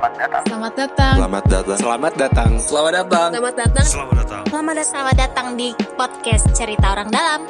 Selamat 0.00 0.16
datang. 0.16 0.42
Selamat 0.48 0.72
datang. 0.80 1.14
Selamat 1.20 1.44
datang. 1.44 1.76
Selamat 1.76 2.12
datang. 2.16 2.50
Selamat 2.56 2.92
datang. 2.96 3.28
Selamat 3.28 3.52
datang. 3.60 3.84
Selamat 3.84 4.16
datang. 4.16 4.42
Selamat 4.48 4.72
datang. 4.72 4.88
Selamat 4.88 5.16
datang 5.20 5.46
di 5.60 5.68
podcast 5.92 6.44
Cerita 6.56 6.86
Orang 6.96 7.12
Dalam. 7.12 7.40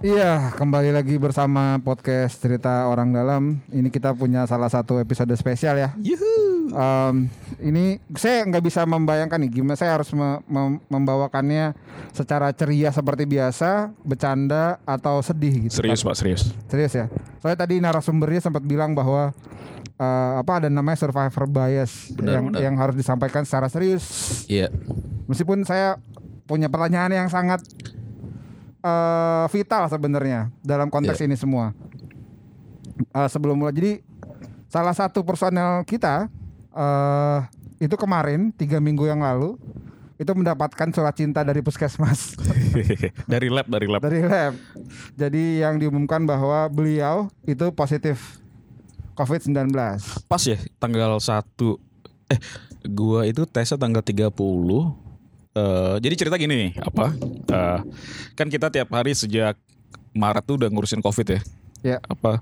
Iya, 0.00 0.56
kembali 0.56 0.88
lagi 0.96 1.20
bersama 1.20 1.76
podcast 1.84 2.40
cerita 2.40 2.88
orang 2.88 3.12
dalam. 3.12 3.60
Ini 3.68 3.92
kita 3.92 4.16
punya 4.16 4.48
salah 4.48 4.72
satu 4.72 4.96
episode 4.96 5.36
spesial 5.36 5.76
ya. 5.76 5.92
Um, 6.72 7.28
ini 7.62 7.84
saya 8.12 8.42
nggak 8.42 8.60
bisa 8.60 8.82
membayangkan 8.82 9.38
nih 9.38 9.62
gimana 9.62 9.74
saya 9.74 9.94
harus 9.94 10.10
me- 10.10 10.42
mem- 10.44 10.82
membawakannya 10.86 11.72
secara 12.10 12.50
ceria 12.50 12.90
seperti 12.90 13.24
biasa, 13.24 13.94
bercanda 14.02 14.76
atau 14.82 15.22
sedih 15.22 15.66
gitu. 15.66 15.78
Serius 15.78 16.02
pak, 16.02 16.14
serius. 16.14 16.50
Serius 16.66 16.92
ya. 16.92 17.06
Soalnya 17.38 17.58
tadi 17.58 17.78
narasumbernya 17.78 18.42
sempat 18.42 18.60
bilang 18.60 18.92
bahwa 18.92 19.30
eh, 19.94 20.32
apa 20.36 20.52
ada 20.58 20.68
namanya 20.68 20.98
survivor 20.98 21.46
bias 21.46 22.10
Benar, 22.12 22.32
yang 22.34 22.44
benar. 22.50 22.60
yang 22.60 22.74
harus 22.76 22.94
disampaikan 22.94 23.46
secara 23.46 23.66
serius. 23.66 24.04
Iya. 24.46 24.68
Meskipun 25.24 25.62
saya 25.62 25.96
punya 26.44 26.66
pertanyaan 26.66 27.14
yang 27.14 27.28
sangat 27.30 27.62
eh, 28.80 29.44
vital 29.48 29.86
sebenarnya 29.86 30.50
dalam 30.60 30.90
konteks 30.90 31.18
Iya. 31.18 31.26
ini 31.30 31.36
semua. 31.38 31.70
Eh, 33.08 33.28
sebelum 33.28 33.56
mulai, 33.56 33.72
jadi 33.72 33.92
salah 34.66 34.92
satu 34.92 35.20
personel 35.22 35.84
kita 35.84 36.28
eh 36.72 37.40
itu 37.82 37.94
kemarin 37.98 38.54
tiga 38.54 38.78
minggu 38.78 39.04
yang 39.04 39.20
lalu 39.20 39.58
itu 40.16 40.32
mendapatkan 40.38 40.88
surat 40.94 41.14
cinta 41.18 41.42
dari 41.42 41.60
puskesmas 41.66 42.38
dari 43.32 43.48
lab, 43.50 43.66
dari 43.66 43.86
lab. 43.90 44.00
dari 44.00 44.22
lab. 44.22 44.54
Jadi 45.18 45.66
yang 45.66 45.82
diumumkan 45.82 46.22
bahwa 46.22 46.70
beliau 46.70 47.26
itu 47.42 47.74
positif 47.74 48.38
COVID-19. 49.18 49.74
Pas 50.30 50.42
ya 50.46 50.56
tanggal 50.78 51.18
1 51.18 51.42
eh 52.32 52.38
gua 52.86 53.26
itu 53.26 53.42
tesnya 53.50 53.76
tanggal 53.76 54.00
30 54.00 54.30
Eh, 55.52 55.96
jadi 56.00 56.14
cerita 56.16 56.40
gini 56.40 56.54
nih, 56.56 56.72
apa? 56.80 57.12
eh, 57.52 57.78
kan 58.32 58.48
kita 58.48 58.72
tiap 58.72 58.88
hari 58.88 59.12
sejak 59.12 59.60
Maret 60.16 60.48
tuh 60.48 60.56
udah 60.56 60.68
ngurusin 60.72 61.04
Covid 61.04 61.28
ya. 61.28 61.40
Ya. 61.82 61.98
Apa 62.06 62.40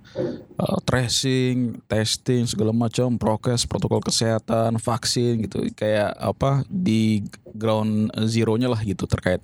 eh, 0.60 0.78
tracing, 0.84 1.80
testing 1.88 2.44
segala 2.44 2.70
macam, 2.70 3.16
prokes, 3.16 3.64
protokol 3.64 4.04
kesehatan, 4.04 4.76
vaksin 4.76 5.48
gitu. 5.48 5.64
Kayak 5.72 6.12
apa 6.16 6.62
di 6.68 7.24
ground 7.50 8.12
zero-nya 8.28 8.70
lah 8.70 8.80
gitu 8.84 9.08
terkait 9.08 9.40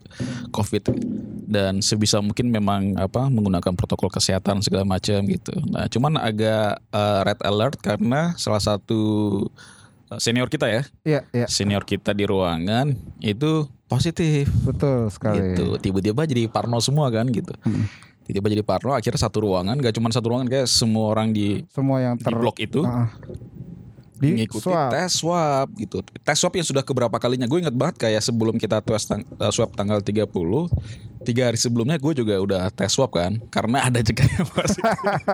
Covid. 0.52 0.92
Dan 1.46 1.80
sebisa 1.80 2.20
mungkin 2.20 2.52
memang 2.52 2.94
apa 3.00 3.26
menggunakan 3.26 3.72
protokol 3.74 4.12
kesehatan 4.12 4.60
segala 4.60 4.84
macam 4.84 5.24
gitu. 5.26 5.54
Nah, 5.72 5.88
cuman 5.88 6.20
agak 6.20 6.78
eh, 6.92 7.20
red 7.24 7.40
alert 7.42 7.80
karena 7.80 8.36
salah 8.36 8.60
satu 8.60 9.00
eh, 10.12 10.20
senior 10.20 10.52
kita 10.52 10.68
ya, 10.68 10.82
Iya, 11.06 11.20
iya, 11.32 11.46
senior 11.48 11.82
kita 11.88 12.12
di 12.12 12.28
ruangan 12.28 12.92
itu 13.22 13.66
positif 13.86 14.50
betul 14.66 15.06
sekali. 15.14 15.54
gitu. 15.54 15.78
Tiba-tiba 15.78 16.26
jadi 16.26 16.50
parno 16.50 16.82
semua 16.82 17.06
kan 17.08 17.30
gitu. 17.30 17.54
Tiba-tiba 18.26 18.58
jadi 18.58 18.64
parno, 18.66 18.90
akhirnya 18.90 19.20
satu 19.22 19.38
ruangan, 19.46 19.78
gak 19.78 19.94
cuma 19.94 20.10
satu 20.10 20.34
ruangan 20.34 20.50
kayak 20.50 20.66
semua 20.66 21.14
orang 21.14 21.30
di 21.30 21.62
Semua 21.70 22.02
yang 22.02 22.14
di 22.18 22.26
ter 22.26 22.34
blok 22.34 22.58
itu 22.58 22.82
ah. 22.82 23.06
di 24.16 24.32
mengikuti 24.34 24.66
swab. 24.66 24.90
tes 24.90 25.10
swab 25.12 25.68
gitu. 25.78 26.02
Tes 26.24 26.36
swab 26.40 26.54
yang 26.58 26.66
sudah 26.66 26.82
keberapa 26.82 27.14
kalinya? 27.20 27.46
Gue 27.46 27.62
inget 27.62 27.76
banget 27.76 28.02
kayak 28.02 28.24
sebelum 28.24 28.58
kita 28.58 28.82
tes 28.82 29.06
tang- 29.06 29.22
eh, 29.22 29.52
swab 29.54 29.70
tanggal 29.78 30.02
30 30.02 30.26
Tiga 31.26 31.50
hari 31.50 31.58
sebelumnya 31.58 31.98
gue 31.98 32.12
juga 32.22 32.38
udah 32.38 32.62
tes 32.70 32.86
swab 32.94 33.10
kan 33.10 33.34
Karena 33.50 33.82
ada 33.90 33.98
yang 33.98 34.46
masih 34.54 34.82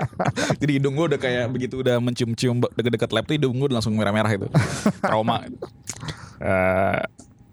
Jadi 0.64 0.72
hidung 0.80 0.96
gue 0.96 1.04
udah 1.14 1.20
kayak 1.20 1.52
begitu 1.52 1.84
udah 1.84 2.00
mencium-cium 2.00 2.64
dekat-dekat 2.72 3.12
lab 3.12 3.24
tuh 3.28 3.36
hidung 3.36 3.54
gue 3.60 3.68
langsung 3.68 3.92
merah-merah 3.92 4.32
itu 4.32 4.48
Trauma 5.04 5.44
Eh, 6.42 7.00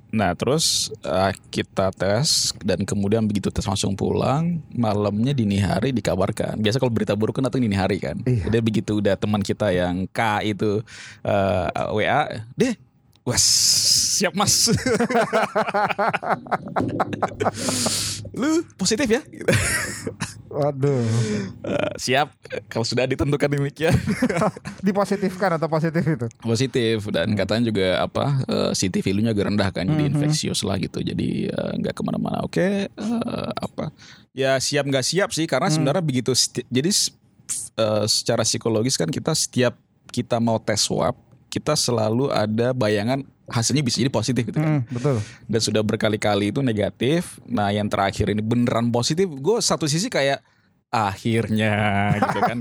Nah 0.10 0.34
terus 0.34 0.90
eh, 1.00 1.32
kita 1.50 1.94
tes 1.94 2.50
dan 2.60 2.82
kemudian 2.82 3.22
begitu 3.24 3.48
tes 3.48 3.62
langsung 3.62 3.94
pulang 3.94 4.58
malamnya 4.72 5.32
dini 5.32 5.62
hari 5.62 5.94
dikabarkan 5.94 6.58
biasa 6.58 6.78
kalau 6.78 6.90
berita 6.90 7.14
buruk 7.14 7.38
kan 7.38 7.46
datang 7.46 7.62
dini 7.62 7.78
hari 7.78 8.02
kan 8.02 8.18
Iya. 8.26 8.50
jadi 8.50 8.58
begitu 8.60 8.98
udah 8.98 9.14
teman 9.14 9.40
kita 9.40 9.70
yang 9.70 10.10
K 10.10 10.20
itu 10.44 10.82
eh, 11.22 11.66
WA 11.94 12.26
deh 12.54 12.74
was 13.24 13.44
siap 14.16 14.34
mas 14.34 14.68
lu 18.32 18.50
positif 18.76 19.08
ya. 19.10 19.22
Waduh. 20.50 21.06
Eh, 21.62 21.92
siap 22.00 22.34
kalau 22.68 22.82
sudah 22.82 23.06
ditentukan 23.06 23.46
demikian 23.48 23.94
Dipositifkan 24.86 25.56
atau 25.56 25.70
positif 25.70 26.02
itu? 26.02 26.26
positif 26.40 27.06
dan 27.08 27.32
katanya 27.34 27.64
juga 27.66 27.88
apa 28.00 28.26
eh, 28.44 28.72
CT 28.74 28.96
value-nya 29.00 29.32
agak 29.32 29.46
rendah 29.46 29.70
kan 29.70 29.86
jadi 29.86 30.00
Mhm. 30.02 30.12
infeksius 30.12 30.64
lah 30.64 30.76
gitu 30.78 31.00
jadi 31.00 31.30
eh, 31.48 31.72
nggak 31.78 31.94
ke 31.94 32.02
mana-mana 32.02 32.42
oke 32.42 32.58
eh, 32.88 33.50
apa 33.56 33.94
ya 34.32 34.58
siap 34.58 34.84
nggak 34.84 35.06
siap 35.06 35.30
sih 35.30 35.46
karena 35.46 35.70
sebenarnya 35.70 36.02
begitu 36.02 36.34
jadi 36.66 36.90
eh, 36.90 38.06
secara 38.06 38.42
psikologis 38.42 38.96
kan 38.96 39.08
kita 39.08 39.32
setiap 39.32 39.78
kita 40.10 40.42
mau 40.42 40.58
tes 40.58 40.82
swab 40.82 41.14
kita 41.50 41.74
selalu 41.74 42.30
ada 42.30 42.72
bayangan 42.72 43.26
hasilnya 43.50 43.82
bisa 43.82 43.98
jadi 43.98 44.14
positif 44.14 44.46
gitu 44.46 44.62
kan 44.62 44.80
Hmm, 44.80 44.82
betul. 44.88 45.18
dan 45.50 45.60
sudah 45.60 45.82
berkali-kali 45.82 46.54
itu 46.54 46.62
negatif. 46.62 47.42
Nah, 47.50 47.74
yang 47.74 47.90
terakhir 47.90 48.30
ini 48.30 48.46
beneran 48.46 48.94
positif. 48.94 49.26
Gue 49.26 49.58
satu 49.58 49.90
sisi 49.90 50.06
kayak 50.06 50.46
akhirnya 50.90 51.74
gitu 52.22 52.40
kan 52.42 52.58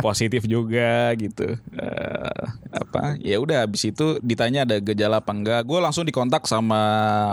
positif 0.00 0.44
juga 0.44 1.12
gitu. 1.16 1.56
Eh, 1.76 2.44
apa? 2.72 3.16
Ya 3.20 3.36
udah 3.40 3.68
habis 3.68 3.84
itu 3.84 4.16
ditanya 4.20 4.64
ada 4.64 4.80
gejala 4.80 5.20
apa 5.20 5.32
enggak. 5.32 5.60
Gue 5.64 5.80
langsung 5.80 6.04
dikontak 6.04 6.48
sama 6.48 6.80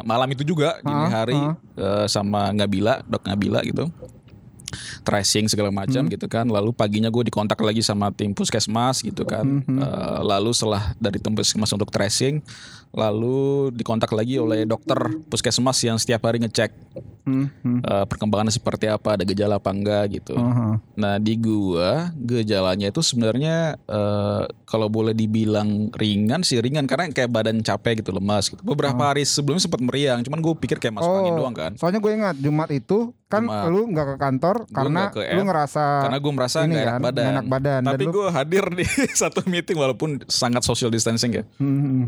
malam 0.04 0.28
itu 0.32 0.44
juga 0.44 0.80
dini 0.84 1.06
hari 1.08 1.40
ah. 1.40 1.56
eh, 1.80 2.06
sama 2.12 2.52
Ngabila, 2.52 3.08
Dok 3.08 3.24
Ngabila 3.24 3.60
gitu. 3.64 3.88
Tracing 5.02 5.48
segala 5.48 5.70
macam 5.70 6.04
Hmm. 6.04 6.12
gitu 6.12 6.28
kan. 6.28 6.46
Lalu 6.46 6.72
paginya 6.72 7.08
gue 7.08 7.28
dikontak 7.28 7.60
lagi 7.60 7.82
sama 7.82 8.12
tim 8.12 8.32
puskesmas 8.32 9.02
gitu 9.02 9.24
kan. 9.24 9.44
Hmm, 9.44 9.80
Eh, 9.80 10.20
lalu 10.24 10.52
setelah 10.52 10.94
dari 10.98 11.18
tim 11.18 11.34
puskesmas 11.34 11.72
untuk 11.72 11.90
tracing, 11.90 12.42
lalu 12.92 13.70
dikontak 13.72 14.10
lagi 14.12 14.38
oleh 14.38 14.64
dokter 14.64 14.98
puskesmas 15.28 15.78
yang 15.82 15.98
setiap 15.98 16.24
hari 16.24 16.40
ngecek 16.40 16.72
Hmm, 17.28 17.52
hmm. 17.60 17.80
eh, 17.84 18.06
perkembangannya 18.08 18.50
seperti 18.50 18.88
apa, 18.88 19.20
ada 19.20 19.28
gejala 19.28 19.60
apa 19.60 19.68
enggak 19.68 20.16
gitu. 20.16 20.32
Aha. 20.34 20.80
Nah 20.96 21.20
di 21.20 21.36
gua 21.36 22.08
gejalanya 22.16 22.88
itu 22.88 23.04
sebenarnya 23.04 23.76
eh, 23.78 24.44
kalau 24.64 24.88
boleh 24.88 25.12
dibilang 25.12 25.92
ringan 25.92 26.40
sih 26.42 26.56
ringan 26.58 26.88
karena 26.88 27.12
kayak 27.12 27.28
badan 27.28 27.60
capek 27.60 28.00
gitu 28.00 28.16
lemas 28.16 28.48
gitu. 28.48 28.64
Beberapa 28.64 29.12
hari 29.12 29.28
sebelumnya 29.28 29.60
sempat 29.62 29.80
meriang, 29.80 30.24
cuman 30.24 30.40
gue 30.40 30.54
pikir 30.58 30.78
kayak 30.78 30.96
masuk 30.96 31.12
angin 31.14 31.36
doang 31.36 31.52
kan. 31.52 31.72
Soalnya 31.76 32.00
gue 32.00 32.12
ingat 32.14 32.36
Jumat 32.38 32.72
itu 32.72 33.12
kan 33.28 33.44
Jumat. 33.44 33.68
lu 33.68 33.82
nggak 33.92 34.08
ke 34.08 34.16
kantor 34.18 34.56
karena 34.72 35.02
ke 35.12 35.20
lu 35.36 35.42
ngerasa 35.44 35.84
Karena 36.08 36.18
gue 36.18 36.32
merasa 36.32 36.58
nggak 36.64 36.72
enak 36.80 36.88
kan, 36.88 37.00
badan. 37.04 37.26
enak 37.30 37.46
badan. 37.46 37.82
Dan 37.84 37.92
Tapi 37.92 38.04
lu- 38.08 38.14
gue 38.16 38.28
hadir 38.32 38.64
di 38.72 38.86
satu 39.22 39.44
meeting 39.44 39.76
walaupun 39.76 40.24
sangat 40.26 40.64
social 40.64 40.88
distancing 40.88 41.32
ya. 41.34 41.44
Hmm, 41.60 42.08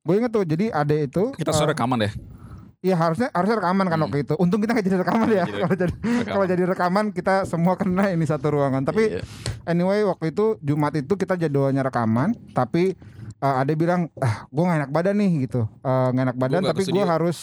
Gue 0.00 0.16
inget 0.16 0.32
tuh 0.32 0.40
jadi 0.40 0.72
ade 0.72 1.04
itu 1.04 1.36
Kita 1.36 1.52
eh, 1.52 1.54
sudah 1.54 1.76
rekaman 1.76 2.00
deh. 2.00 2.12
Iya 2.78 2.94
harusnya 2.94 3.26
harusnya 3.30 3.58
rekaman 3.58 3.86
kan 3.86 3.98
waktu 3.98 4.22
itu. 4.22 4.34
Untung 4.38 4.58
kita 4.58 4.70
nggak 4.70 4.86
jadi 4.86 4.98
rekaman 4.98 5.28
ya. 5.28 5.44
Jadi 5.44 5.58
Kalau 5.58 5.74
jadi 5.74 5.90
rekaman. 5.90 6.24
kalau 6.24 6.44
jadi 6.46 6.62
rekaman 6.64 7.04
kita 7.10 7.34
semua 7.42 7.74
kena 7.74 8.06
ini 8.08 8.22
satu 8.22 8.54
ruangan. 8.54 8.82
Tapi 8.82 9.02
Iya. 9.10 9.22
anyway 9.66 10.02
waktu 10.02 10.30
itu 10.30 10.54
Jumat 10.60 10.94
itu 10.94 11.10
kita 11.12 11.34
jadwalnya 11.34 11.82
rekaman. 11.82 12.38
Tapi 12.52 12.94
eh, 13.36 13.54
ada 13.56 13.72
bilang 13.72 14.06
ah 14.16 14.46
gue 14.46 14.62
gak 14.62 14.78
enak 14.78 14.90
badan 14.90 15.16
nih 15.16 15.44
gitu. 15.44 15.66
Eh, 15.80 16.08
Nggak 16.08 16.24
enak 16.24 16.38
badan 16.38 16.60
nggak 16.60 16.70
tapi 16.72 16.82
gue 16.86 17.02
harus 17.04 17.38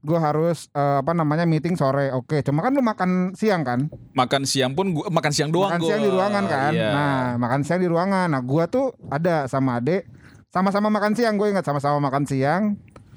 gue 0.00 0.18
harus 0.18 0.66
eh, 0.68 0.96
apa 0.98 1.12
namanya 1.12 1.46
meeting 1.46 1.74
sore. 1.74 2.10
Oke. 2.10 2.42
Cuma 2.42 2.58
kan 2.60 2.74
lu 2.74 2.82
makan 2.82 3.10
siang 3.32 3.62
kan? 3.62 3.86
Makan 4.10 4.42
siang 4.42 4.74
pun 4.74 4.90
gua 4.90 5.06
makan 5.06 5.30
siang 5.30 5.54
doang 5.54 5.70
makan 5.70 5.80
gua. 5.80 5.88
siang 5.88 6.02
di 6.02 6.10
ruangan 6.10 6.44
kan. 6.44 6.72
Iya. 6.72 6.90
Nah 6.90 7.14
makan 7.38 7.60
siang 7.62 7.78
di 7.78 7.86
ruangan. 7.86 8.26
Nah 8.28 8.42
gue 8.42 8.64
tuh 8.66 8.90
ada 9.06 9.46
sama 9.46 9.78
ade 9.78 10.02
sama-sama 10.50 10.86
makan 10.88 11.14
siang 11.14 11.34
gue 11.34 11.46
ingat 11.48 11.62
sama-sama 11.62 11.98
makan 12.00 12.26
siang. 12.26 12.74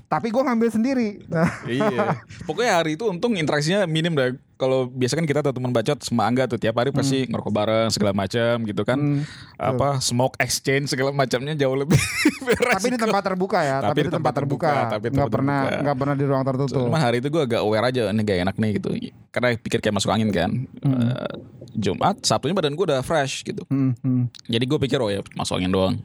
Tapi 0.07 0.31
gue 0.31 0.39
ngambil 0.39 0.69
sendiri. 0.71 1.19
Nah, 1.27 1.51
iya. 1.67 2.23
Pokoknya 2.47 2.79
hari 2.79 2.95
itu 2.95 3.03
untung 3.11 3.35
interaksinya 3.35 3.83
minim 3.83 4.15
dah. 4.15 4.31
Kalau 4.55 4.87
biasa 4.89 5.19
kan 5.19 5.27
kita 5.27 5.43
tuh 5.43 5.53
teman 5.53 5.69
bacot 5.69 5.99
sama 6.01 6.25
Angga 6.25 6.47
tuh 6.47 6.57
tiap 6.57 6.79
hari 6.79 6.89
pasti 6.89 7.27
ngerokok 7.29 7.51
bareng 7.51 7.87
segala 7.91 8.15
macam 8.15 8.63
gitu 8.63 8.81
kan. 8.87 8.97
Hmm, 8.97 9.21
Apa 9.59 9.99
smoke 9.99 10.39
exchange 10.39 10.89
segala 10.89 11.11
macamnya 11.11 11.53
jauh 11.53 11.75
lebih 11.75 11.99
tapi 12.73 12.87
di 12.95 12.97
tempat 12.97 13.21
terbuka 13.21 13.59
ya. 13.61 13.77
Tapi, 13.83 14.07
di 14.07 14.09
tempat 14.09 14.33
terbuka. 14.33 14.71
tapi 14.97 15.13
nggak 15.13 15.29
pernah 15.29 15.59
terbuka. 15.67 15.83
nggak 15.83 15.97
pernah 15.99 16.15
di 16.15 16.25
ruang 16.25 16.43
tertutup. 16.47 16.87
Cuma 16.87 16.97
hari 16.97 17.19
itu 17.19 17.27
gue 17.29 17.43
agak 17.43 17.61
aware 17.61 17.85
aja 17.91 18.09
ini 18.09 18.21
gak 18.23 18.39
enak 18.47 18.55
nih 18.57 18.71
gitu. 18.81 18.89
Karena 19.29 19.47
pikir 19.59 19.77
kayak 19.83 19.95
masuk 19.99 20.09
angin 20.09 20.31
kan. 20.31 20.49
Hmm. 20.81 20.95
Eh, 21.03 21.31
Jumat, 21.77 22.25
Sabtunya 22.25 22.57
badan 22.57 22.73
gue 22.73 22.85
udah 22.89 23.05
fresh 23.05 23.45
gitu. 23.45 23.61
Hmm, 23.69 23.93
hmm. 24.01 24.33
Jadi 24.49 24.65
gue 24.65 24.79
pikir 24.81 24.97
oh 24.97 25.13
ya 25.13 25.21
masuk 25.37 25.61
angin 25.61 25.69
doang. 25.69 25.95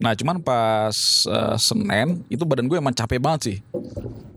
Nah 0.00 0.16
cuman 0.16 0.40
pas 0.40 0.96
uh, 1.28 1.56
Senin 1.60 2.24
itu 2.32 2.42
badan 2.42 2.66
gue 2.66 2.80
emang 2.80 2.96
capek 2.96 3.20
banget 3.20 3.40
sih. 3.44 3.56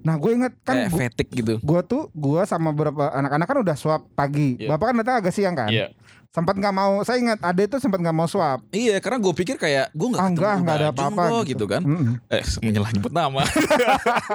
Nah 0.06 0.16
gue 0.16 0.31
inget 0.31 0.54
kan 0.64 0.75
Kayak 0.75 0.90
gua, 0.92 1.00
fatigue 1.04 1.31
gitu. 1.36 1.54
gua 1.60 1.81
tuh 1.84 2.08
gua 2.16 2.48
sama 2.48 2.72
beberapa 2.72 3.12
anak-anak 3.12 3.48
kan 3.48 3.58
udah 3.60 3.75
swab 3.75 4.02
pagi. 4.16 4.56
Iya. 4.56 4.72
Bapak 4.72 4.86
kan 4.92 4.96
datang 5.04 5.16
agak 5.19 5.34
siang 5.36 5.56
kan. 5.58 5.68
Iya. 5.68 5.92
Sempat 6.30 6.54
nggak 6.54 6.70
mau. 6.72 7.02
Saya 7.02 7.18
ingat 7.18 7.40
ada 7.40 7.58
itu 7.60 7.78
sempat 7.78 7.98
nggak 7.98 8.14
mau 8.14 8.26
swab. 8.26 8.62
Iya 8.70 8.98
karena 8.98 9.18
gue 9.18 9.34
pikir 9.34 9.56
kayak 9.56 9.90
gue 9.90 10.08
nggak 10.08 10.22
Ah, 10.22 10.30
enggak, 10.30 10.76
ada 10.76 10.88
apa-apa 10.90 11.24
gitu. 11.42 11.66
gitu 11.66 11.66
kan. 11.68 11.82
Mm-mm. 11.82 12.20
Eh 12.28 12.44
menyelah 12.62 12.92
nyebut 12.92 13.10
nama. 13.12 13.42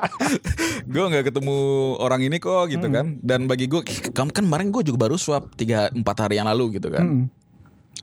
gue 0.85 1.05
nggak 1.05 1.25
ketemu 1.25 1.57
orang 1.99 2.21
ini 2.23 2.37
kok 2.37 2.69
gitu 2.69 2.85
Hmm. 2.85 2.95
kan. 2.95 3.07
Dan 3.19 3.41
bagi 3.45 3.67
gue 3.67 3.81
kamu 4.11 4.31
kan 4.31 4.45
kemarin 4.45 4.69
gue 4.69 4.83
juga 4.83 4.99
baru 5.01 5.17
swab 5.17 5.53
tiga 5.55 5.89
empat 5.91 6.17
hari 6.21 6.37
yang 6.37 6.47
lalu 6.47 6.77
gitu 6.77 6.89
kan. 6.89 7.05
Mm-mm. 7.05 7.27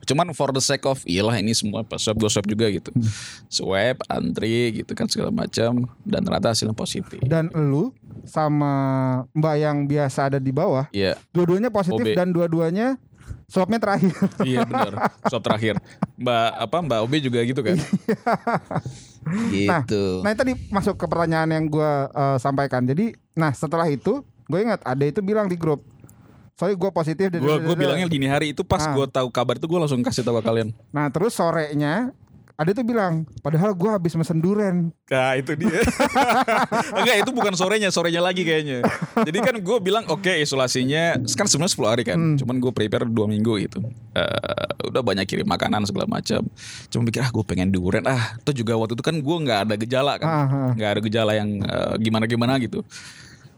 Cuman 0.00 0.32
for 0.32 0.48
the 0.48 0.58
sake 0.58 0.82
of 0.84 1.04
iyalah 1.04 1.36
ini 1.36 1.52
semua 1.52 1.84
pas 1.84 1.98
swab 1.98 2.16
gue 2.16 2.26
swab 2.26 2.42
juga 2.44 2.66
gitu. 2.66 2.88
Hmm. 2.90 3.04
Swab, 3.46 4.00
antri 4.06 4.72
gitu 4.74 4.90
kan 4.90 5.06
segala 5.06 5.28
macam 5.28 5.70
dan 6.02 6.20
ternyata 6.20 6.50
hasilnya 6.50 6.72
positif. 6.72 7.20
Dan 7.20 7.52
lu 7.52 7.92
sama 8.24 8.72
Mbak 9.30 9.54
yang 9.56 9.76
biasa 9.84 10.18
ada 10.26 10.38
di 10.38 10.50
bawah, 10.50 10.88
Iya, 10.90 11.14
dua-duanya 11.30 11.68
positif 11.68 12.02
OB. 12.02 12.16
dan 12.16 12.28
dua-duanya 12.30 12.96
swabnya 13.50 13.82
terakhir. 13.82 14.14
iya 14.48 14.62
benar. 14.62 15.10
Swab 15.26 15.42
terakhir. 15.42 15.74
Mbak 16.14 16.48
apa 16.70 16.76
Mbak 16.86 16.98
Obe 17.02 17.18
juga 17.18 17.42
gitu 17.42 17.60
kan? 17.60 17.74
gitu. 19.52 20.22
Nah, 20.22 20.32
tadi 20.32 20.54
masuk 20.70 20.94
ke 20.96 21.06
pertanyaan 21.10 21.50
yang 21.50 21.64
gua 21.66 22.08
eh, 22.08 22.38
sampaikan. 22.38 22.86
Jadi, 22.86 23.12
nah 23.34 23.50
setelah 23.50 23.90
itu, 23.90 24.22
gue 24.22 24.58
ingat 24.62 24.80
ada 24.86 25.04
itu 25.04 25.20
bilang 25.20 25.50
di 25.50 25.58
grup. 25.58 25.82
Sorry 26.54 26.76
gue 26.76 26.90
positif. 26.92 27.32
gue 27.32 27.40
gue 27.40 27.76
bilangnya 27.76 28.04
gini 28.04 28.28
hari 28.28 28.52
itu 28.52 28.60
pas 28.60 28.84
Ah. 28.84 28.92
gue 28.92 29.06
tahu 29.08 29.32
kabar 29.32 29.56
itu 29.56 29.64
gue 29.64 29.80
langsung 29.80 30.04
kasih 30.04 30.20
tahu 30.20 30.44
kalian. 30.44 30.76
Nah 30.92 31.08
terus 31.08 31.32
sorenya 31.32 32.12
ada 32.60 32.76
itu 32.76 32.84
bilang, 32.84 33.24
padahal 33.40 33.72
gue 33.72 33.88
habis 33.88 34.12
mesen 34.20 34.36
duren. 34.44 34.92
Nah 35.08 35.32
itu 35.32 35.56
dia. 35.56 35.80
Enggak 37.00 37.16
itu 37.24 37.30
bukan 37.32 37.56
sorenya, 37.56 37.88
sorenya 37.88 38.20
lagi 38.20 38.44
kayaknya. 38.44 38.84
Jadi 39.16 39.38
kan 39.40 39.56
gue 39.56 39.78
bilang 39.80 40.04
oke 40.12 40.28
isolasinya 40.28 41.16
kan 41.24 41.48
sebenarnya 41.48 41.72
10 41.72 41.88
hari 41.88 42.02
kan. 42.04 42.20
Cuman 42.36 42.60
gue 42.60 42.68
prepare 42.68 43.08
dua 43.08 43.24
minggu 43.32 43.64
gitu. 43.64 43.80
Eh, 44.12 44.92
udah 44.92 45.00
banyak 45.00 45.24
kirim 45.24 45.48
makanan 45.48 45.88
segala 45.88 46.04
macam. 46.04 46.44
Cuma 46.92 47.02
pikir 47.08 47.24
ah 47.24 47.32
gue 47.32 47.44
pengen 47.48 47.72
duren 47.72 48.04
ah. 48.04 48.36
Itu 48.36 48.52
juga 48.52 48.76
waktu 48.76 48.92
itu 48.92 49.04
kan 49.08 49.16
gue 49.16 49.36
nggak 49.40 49.60
ada 49.64 49.74
gejala 49.80 50.12
kan. 50.20 50.28
Ah, 50.28 50.44
ah. 50.44 50.70
nggak 50.76 50.90
ada 50.92 51.00
gejala 51.00 51.32
yang 51.32 51.64
eh, 51.64 51.94
gimana-gimana 51.96 52.60
gitu. 52.60 52.84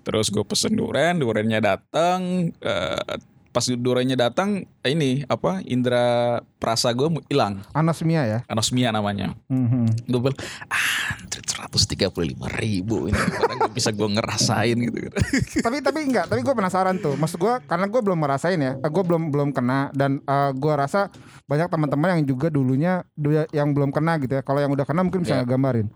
Terus 0.07 0.31
gue 0.31 0.47
pesen 0.47 0.79
duren, 0.79 1.19
durennya 1.19 1.59
datang. 1.59 2.55
eh, 2.55 3.19
pas 3.53 3.69
durennya 3.69 4.17
datang 4.17 4.65
ini 4.83 5.23
apa 5.27 5.61
Indra 5.63 6.41
perasa 6.57 6.89
gue 6.91 7.05
hilang. 7.29 7.61
Anosmia 7.71 8.25
ya. 8.25 8.39
Anosmia 8.49 8.89
namanya 8.89 9.37
Mhm. 9.47 10.09
gue 10.09 10.19
bilang 10.19 10.39
ah 10.67 11.21
135 11.29 12.09
ribu 12.55 13.07
ini 13.07 13.17
nggak 13.17 13.73
bisa 13.73 13.91
gue 13.91 14.09
ngerasain 14.09 14.77
gitu 14.79 14.99
tapi 15.67 15.81
tapi 15.81 15.99
enggak, 16.05 16.27
tapi 16.27 16.41
gue 16.41 16.55
penasaran 16.55 16.97
tuh. 16.97 17.15
Maksud 17.15 17.37
gue 17.37 17.55
karena 17.65 17.87
gue 17.87 18.01
belum 18.01 18.19
merasain 18.19 18.57
ya, 18.57 18.73
gue 18.79 19.03
belum 19.05 19.29
belum 19.29 19.49
kena 19.53 19.93
dan 19.93 20.21
eh, 20.23 20.51
gue 20.53 20.73
rasa 20.73 21.13
banyak 21.45 21.69
teman-teman 21.69 22.19
yang 22.19 22.25
juga 22.25 22.49
dulunya 22.49 23.05
dulu 23.13 23.45
yang 23.51 23.73
belum 23.73 23.93
kena 23.93 24.17
gitu 24.17 24.39
ya. 24.39 24.43
Kalau 24.43 24.59
yang 24.59 24.73
udah 24.73 24.85
kena 24.85 25.05
mungkin 25.05 25.23
bisa 25.23 25.41
Iya. 25.41 25.45
gambarin. 25.45 25.89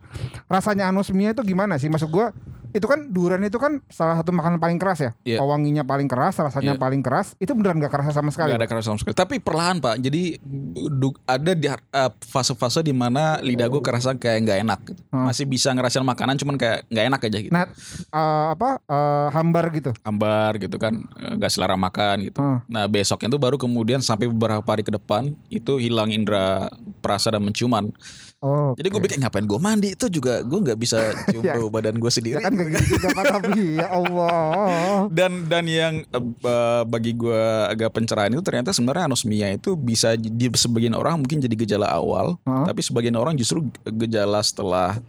Rasanya 0.46 0.88
anosmia 0.88 1.32
itu 1.32 1.40
gimana 1.42 1.76
sih? 1.76 1.88
Maksud 1.88 2.10
gue 2.10 2.26
itu 2.76 2.84
kan 2.84 3.08
durian 3.08 3.40
itu 3.40 3.56
kan 3.56 3.80
salah 3.88 4.20
satu 4.20 4.30
makanan 4.30 4.60
paling 4.60 4.76
keras 4.76 5.00
ya. 5.00 5.10
Iya. 5.24 5.40
Wanginya 5.40 5.82
paling 5.82 6.06
keras, 6.06 6.36
rasanya 6.36 6.76
Iya. 6.76 6.80
paling 6.80 7.00
keras. 7.00 7.32
Itu 7.40 7.56
beneran 7.56 7.80
gak 7.80 7.90
kerasa 7.90 8.12
sama 8.12 8.28
sekali. 8.28 8.52
Gak 8.52 8.60
ada 8.60 8.68
kerasa 8.68 8.92
sama 8.92 9.00
sekali 9.00 9.14
tapi 9.16 9.40
perlahan 9.40 9.80
pak 9.80 9.96
jadi 9.96 10.36
ada 11.24 11.52
di 11.52 11.66
uh, 11.66 11.78
fase-fase 12.20 12.84
di 12.84 12.92
mana 12.92 13.40
lidah 13.40 13.66
gue 13.66 13.80
kerasa 13.80 14.12
kayak 14.12 14.38
nggak 14.44 14.58
enak 14.60 14.80
gitu. 14.86 15.00
Hmm. 15.08 15.24
masih 15.26 15.48
bisa 15.48 15.72
ngerasain 15.72 16.04
makanan 16.04 16.36
cuman 16.36 16.60
kayak 16.60 16.84
nggak 16.86 17.06
enak 17.08 17.20
aja 17.24 17.38
gitu 17.40 17.52
Nah, 17.54 17.64
eh, 18.12 18.46
apa 18.52 18.70
eh, 18.82 19.26
hambar 19.32 19.64
gitu. 19.72 19.90
hambar 20.04 20.60
gitu 20.60 20.76
kan 20.76 20.94
eh, 21.16 21.32
nggak 21.34 21.50
selera 21.50 21.74
makan 21.74 22.16
gitu 22.28 22.38
Hmm. 22.38 22.60
nah 22.68 22.84
besoknya 22.84 23.32
tuh 23.32 23.40
baru 23.40 23.56
kemudian 23.56 24.04
sampai 24.04 24.28
beberapa 24.28 24.66
hari 24.66 24.84
ke 24.84 24.92
depan 24.92 25.32
itu 25.48 25.80
hilang 25.80 26.12
indera 26.12 26.68
perasa 27.00 27.32
dan 27.32 27.40
menciuman 27.40 27.88
Oh, 28.38 28.76
jadi 28.76 28.88
gue 28.88 29.00
pikir 29.00 29.16
ngapain 29.16 29.42
gue 29.42 29.56
mandi 29.56 29.88
itu 29.90 30.06
juga 30.08 30.44
gue 30.44 30.58
nggak 30.60 30.76
bisa 30.76 31.00
cium 31.26 31.40
Ya. 31.40 31.56
bau 31.56 31.66
badan 31.66 31.96
gue 31.96 32.10
sendiri 32.10 32.36
ya 32.36 32.44
kan 32.44 32.52
gak 32.52 32.68
gitu 32.68 33.00
juga 33.00 33.08
tapi 33.24 33.74
ya 33.74 33.88
Allah. 33.88 35.08
dan 35.08 35.32
dan 35.46 35.64
yang 35.64 35.94
eh, 36.04 36.82
bagi 36.84 37.12
gue 37.12 37.42
agak 37.66 37.90
pencerahan 37.92 38.28
itu 38.28 38.40
ternyata 38.40 38.70
sebenarnya 38.70 39.08
anosmia 39.08 39.48
itu 39.50 39.72
bisa 39.72 40.14
di 40.14 40.46
sebagian 40.50 40.92
orang 40.92 41.16
mungkin 41.18 41.38
jadi 41.38 41.56
gejala 41.56 41.88
awal 41.88 42.36
Hah? 42.42 42.68
tapi 42.68 42.80
sebagian 42.80 43.14
orang 43.14 43.34
justru 43.34 43.64
gejala 43.82 44.38
setelah 44.40 45.00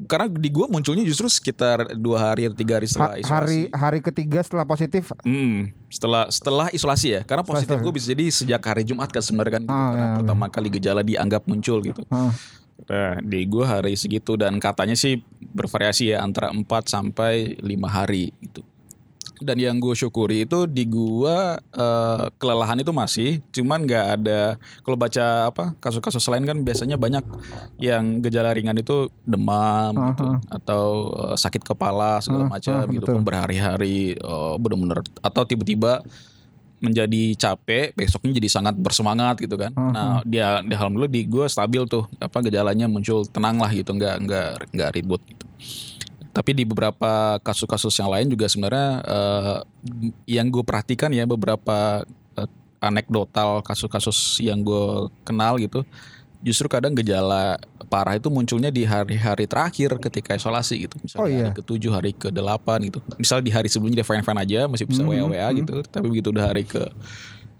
karena 0.00 0.32
di 0.32 0.48
gue 0.48 0.64
munculnya 0.64 1.04
justru 1.04 1.28
sekitar 1.28 1.92
dua 1.94 2.32
hari 2.32 2.48
atau 2.48 2.56
tiga 2.56 2.80
hari 2.80 2.88
setelah 2.88 3.12
Ha- 3.12 3.20
isolasi 3.20 3.28
hari 3.28 3.60
hari 3.70 3.98
ketiga 4.00 4.40
setelah 4.40 4.64
positif. 4.64 5.12
Hmm, 5.20 5.68
setelah 5.86 6.24
setelah 6.26 6.66
isolasi 6.70 7.08
ya 7.10 7.20
karena 7.20 7.44
positif 7.44 7.76
gue 7.76 7.92
bisa 7.92 8.08
jadi 8.08 8.24
sejak 8.26 8.62
hari 8.64 8.82
Jumat 8.82 9.12
kan 9.12 9.20
sebenarnya 9.20 9.60
kan 9.60 9.62
gitu, 9.62 9.76
karena 9.76 10.00
ya, 10.02 10.16
pertama 10.16 10.44
kali 10.48 10.68
gejala 10.72 11.02
dianggap 11.02 11.44
muncul 11.44 11.84
gitu 11.84 12.00
Ah. 12.08 12.32
Nah, 12.86 13.20
di 13.20 13.44
gue 13.44 13.64
hari 13.66 13.92
segitu 13.92 14.38
dan 14.38 14.56
katanya 14.56 14.96
sih 14.96 15.20
bervariasi 15.40 16.14
ya 16.14 16.22
antara 16.22 16.48
4 16.48 16.64
sampai 16.86 17.58
lima 17.60 17.90
hari 17.90 18.32
gitu. 18.40 18.62
Dan 19.40 19.56
yang 19.56 19.80
gue 19.80 19.96
syukuri 19.96 20.44
itu 20.44 20.68
di 20.68 20.84
gua 20.84 21.56
eh, 21.56 22.24
kelelahan 22.36 22.76
itu 22.76 22.92
masih, 22.92 23.40
cuman 23.48 23.88
nggak 23.88 24.06
ada 24.20 24.60
kalau 24.84 25.00
baca 25.00 25.48
apa 25.48 25.72
kasus-kasus 25.80 26.28
lain 26.28 26.44
kan 26.44 26.60
biasanya 26.60 27.00
banyak 27.00 27.24
yang 27.80 28.20
gejala 28.20 28.52
ringan 28.52 28.76
itu 28.76 29.08
demam 29.24 29.96
gitu 30.12 30.28
Aha. 30.28 30.44
atau 30.60 30.84
eh, 31.32 31.36
sakit 31.40 31.64
kepala 31.64 32.20
segala 32.20 32.52
Ah, 32.52 32.60
macam 32.60 32.74
ah, 32.76 32.92
gitu 32.92 33.00
betul. 33.16 33.24
berhari-hari 33.24 34.12
eh, 34.12 34.54
bener-bener 34.60 35.00
atau 35.24 35.42
tiba-tiba 35.48 36.04
menjadi 36.80 37.36
capek 37.36 37.92
besoknya 37.92 38.40
jadi 38.40 38.48
sangat 38.48 38.74
bersemangat 38.80 39.36
gitu 39.40 39.54
kan. 39.60 39.72
Aha. 39.76 39.92
Nah 39.92 40.14
dia 40.24 40.64
di 40.64 40.72
alhamdulillah 40.72 41.12
di 41.12 41.22
gue 41.28 41.46
stabil 41.46 41.84
tuh 41.86 42.08
apa 42.16 42.40
gejalanya 42.40 42.88
muncul 42.88 43.22
tenang 43.28 43.60
lah 43.60 43.70
gitu 43.70 43.92
nggak 43.92 44.16
nggak 44.24 44.50
nggak 44.72 44.90
ribut 44.96 45.20
gitu. 45.28 45.44
Tapi 46.30 46.50
di 46.56 46.64
beberapa 46.64 47.42
kasus-kasus 47.42 47.92
yang 48.00 48.08
lain 48.08 48.32
juga 48.32 48.46
sebenarnya 48.48 48.90
eh, 49.04 49.58
yang 50.40 50.48
gue 50.48 50.64
perhatikan 50.64 51.12
ya 51.12 51.28
beberapa 51.28 52.02
eh, 52.40 52.50
anekdotal 52.80 53.60
kasus-kasus 53.60 54.40
yang 54.40 54.64
gue 54.64 55.12
kenal 55.22 55.60
gitu 55.60 55.84
justru 56.40 56.66
kadang 56.66 56.92
gejala 56.92 57.60
parah 57.86 58.14
itu 58.14 58.28
munculnya 58.28 58.68
di 58.68 58.82
hari-hari 58.82 59.44
terakhir 59.44 59.98
ketika 59.98 60.32
isolasi 60.32 60.86
gitu 60.86 60.96
misalnya 60.98 61.20
Oh, 61.20 61.28
iya. 61.28 61.46
hari 61.46 61.58
ke-7 61.58 61.82
hari 61.90 62.10
ke-8 62.12 62.66
gitu 62.86 62.98
misal 63.14 63.38
di 63.38 63.50
hari 63.50 63.68
sebelumnya 63.68 64.00
dia 64.00 64.06
fine-fine 64.06 64.40
aja 64.40 64.60
masih 64.64 64.84
bisa 64.84 65.02
Mhm, 65.02 65.10
WA-WA 65.10 65.48
gitu 65.54 65.74
tapi 65.84 66.06
begitu 66.08 66.28
udah 66.30 66.44
hari 66.46 66.64
ke 66.64 66.80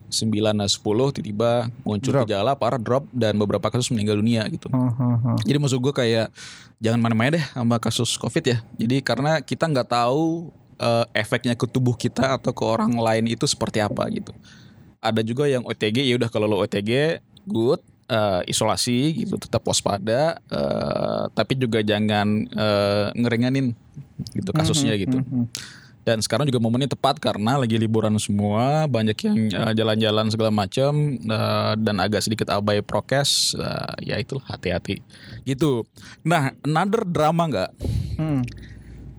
9 0.09 0.33
10 0.59 0.75
tiba-tiba 1.12 1.50
muncul 1.83 2.11
Drop. 2.11 2.26
gejala 2.26 2.52
parah 2.52 2.78
drop 2.78 3.07
dan 3.12 3.37
beberapa 3.37 3.69
kasus 3.69 3.90
meninggal 3.90 4.19
dunia 4.19 4.43
gitu 4.49 4.66
Ah, 4.69 4.90
ah, 4.90 5.19
ah. 5.25 5.37
jadi 5.40 5.57
maksud 5.57 5.78
gue 5.78 5.93
kayak 5.93 6.35
jangan 6.81 6.99
main-main 6.99 7.37
deh 7.37 7.45
sama 7.47 7.76
kasus 7.76 8.16
covid 8.16 8.43
ya. 8.43 8.59
Jadi 8.75 9.05
karena 9.05 9.38
kita 9.38 9.69
nggak 9.69 9.87
tahu 9.87 10.49
eh, 10.76 11.05
efeknya 11.12 11.52
ke 11.52 11.69
tubuh 11.69 11.93
kita 11.93 12.40
atau 12.40 12.50
ke 12.50 12.64
orang 12.64 12.90
lain 12.90 13.28
itu 13.28 13.45
seperti 13.45 13.78
apa 13.78 14.09
gitu. 14.09 14.33
Ada 14.97 15.21
juga 15.21 15.45
yang 15.45 15.61
OTG 15.62 16.02
ya 16.02 16.16
udah 16.16 16.26
kalau 16.26 16.49
lo 16.49 16.57
OTG 16.59 17.21
good 17.45 17.85
eh, 18.11 18.43
isolasi 18.45 19.23
gitu 19.23 19.38
tetap 19.38 19.62
waspada 19.62 20.37
eh, 20.45 21.25
tapi 21.31 21.55
juga 21.55 21.79
jangan 21.81 22.26
eh, 22.45 23.07
ngeringanin 23.14 23.71
gitu 24.35 24.50
kasusnya 24.50 24.95
Mhm, 24.95 25.00
gitu. 25.00 25.19
mhm. 25.19 25.47
Dan 26.00 26.25
sekarang 26.25 26.49
juga 26.49 26.57
momennya 26.59 26.88
tepat 26.88 27.21
karena 27.21 27.61
lagi 27.61 27.76
liburan 27.76 28.17
semua, 28.17 28.88
banyak 28.88 29.14
yang 29.21 29.37
jalan-jalan 29.76 30.33
segala 30.33 30.49
macam 30.49 30.93
eh, 31.14 31.73
dan 31.76 31.97
agak 32.00 32.25
sedikit 32.25 32.49
abai 32.49 32.81
prokes, 32.81 33.52
eh, 33.55 34.09
ya 34.09 34.17
itu 34.17 34.40
hati-hati 34.40 35.05
gitu. 35.45 35.85
Nah, 36.25 36.57
another 36.64 37.05
drama 37.05 37.47
nggak 37.47 37.71
Hmm. 38.17 38.40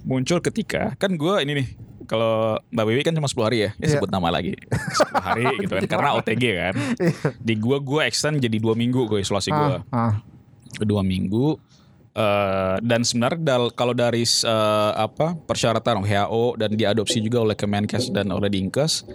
muncul 0.01 0.41
ketika 0.41 0.98
kan 0.98 1.13
gue 1.13 1.36
ini 1.41 1.62
nih 1.62 1.67
kalau 2.12 2.36
Mbak 2.68 2.86
Wiwi 2.86 3.01
kan 3.01 3.13
cuma 3.13 3.25
10 3.25 3.39
hari 3.41 3.58
ya, 3.58 3.70
ya 3.74 3.88
sebut 3.89 4.12
nama 4.12 4.27
lagi 4.30 4.51
10 4.51 5.15
hari 5.18 5.44
gitu 5.63 5.74
kan 5.74 5.86
karena 5.88 6.10
OTG 6.13 6.44
kan. 6.51 6.74
Iya. 7.00 7.13
Di 7.39 7.53
gua 7.56 7.80
gue 7.80 8.01
extend 8.03 8.38
jadi 8.38 8.58
dua 8.58 8.75
minggu 8.75 9.08
gue 9.08 9.20
isolasi 9.20 9.48
gue 9.50 9.68
Ah, 9.88 10.12
ah. 10.12 10.13
dua 10.77 11.01
minggu 11.01 11.56
eh, 12.12 12.75
dan 12.82 13.01
sebenarnya 13.01 13.39
dal- 13.39 13.72
kalau 13.72 13.94
dari 13.94 14.22
eh, 14.22 14.91
apa 14.94 15.39
persyaratan 15.39 16.03
WHO 16.03 16.44
dan 16.58 16.70
diadopsi 16.72 17.20
juga 17.20 17.39
oleh 17.41 17.56
Kemenkes 17.56 18.10
dan 18.10 18.27
oleh 18.30 18.48
Dinkes 18.48 19.08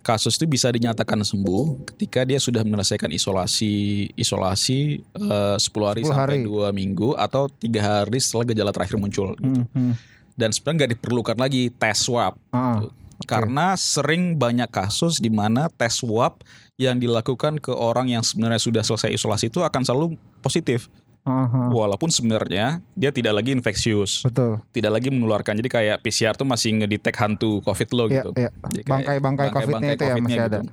kasus 0.00 0.32
itu 0.34 0.48
bisa 0.48 0.72
dinyatakan 0.72 1.20
sembuh 1.20 1.84
ketika 1.86 2.24
dia 2.24 2.40
sudah 2.40 2.64
menyelesaikan 2.64 3.12
isolasi 3.12 4.08
isolasi 4.14 4.78
eh, 4.96 5.56
10 5.56 5.60
hari 5.84 6.00
10 6.00 6.08
sampai 6.08 6.16
hari. 6.16 6.38
dua 6.42 6.72
minggu 6.72 7.12
atau 7.14 7.52
tiga 7.52 8.00
hari 8.00 8.16
setelah 8.16 8.48
gejala 8.48 8.72
terakhir 8.72 8.96
muncul 8.96 9.36
gitu. 9.36 9.60
Hmm, 9.60 9.68
hmm. 9.68 9.92
Dan 10.40 10.50
sebenarnya 10.50 10.76
nggak 10.80 10.92
diperlukan 10.96 11.36
lagi 11.36 11.68
tes 11.70 12.00
swab 12.00 12.40
Ah, 12.48 12.80
karena 13.22 13.76
sering 13.76 14.34
banyak 14.34 14.66
kasus 14.66 15.20
di 15.20 15.28
mana 15.28 15.68
tes 15.68 16.00
swab 16.00 16.40
yang 16.74 16.96
dilakukan 16.96 17.60
ke 17.60 17.68
orang 17.70 18.08
yang 18.08 18.24
sebenarnya 18.24 18.56
sudah 18.56 18.80
selesai 18.80 19.12
isolasi 19.12 19.52
itu 19.52 19.60
akan 19.60 19.84
selalu 19.84 20.06
positif 20.40 20.88
Aha, 21.20 21.68
Walaupun 21.68 22.08
sebenarnya 22.08 22.80
dia 22.96 23.12
tidak 23.12 23.36
lagi 23.36 23.52
infeksius, 23.52 24.24
betul. 24.24 24.56
tidak 24.72 24.88
lagi 24.96 25.12
menularkan. 25.12 25.52
Jadi 25.52 25.68
kayak 25.68 26.00
PCR 26.00 26.32
tuh 26.32 26.48
masih 26.48 26.72
ngedetect 26.72 27.12
hantu 27.12 27.60
COVID 27.60 27.88
lo 27.92 28.04
Iya, 28.08 28.12
gitu. 28.16 28.30
kayak 28.32 28.52
Bangkai-bangkai 28.88 29.46
COVID-nya 29.52 29.90
itu 29.92 30.04
ya 30.08 30.14
masih 30.16 30.40
ada. 30.40 30.58
gitu. 30.64 30.72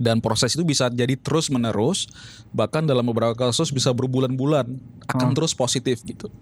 Dan 0.00 0.24
proses 0.24 0.56
itu 0.56 0.64
bisa 0.64 0.88
jadi 0.88 1.12
terus 1.12 1.52
menerus, 1.52 2.08
bahkan 2.50 2.80
dalam 2.82 3.04
beberapa 3.04 3.36
kasus 3.36 3.68
bisa 3.68 3.92
berbulan-bulan 3.92 4.64
akan 5.06 5.28
Oh. 5.28 5.34
terus 5.36 5.52
positif 5.52 6.00
gitu. 6.02 6.32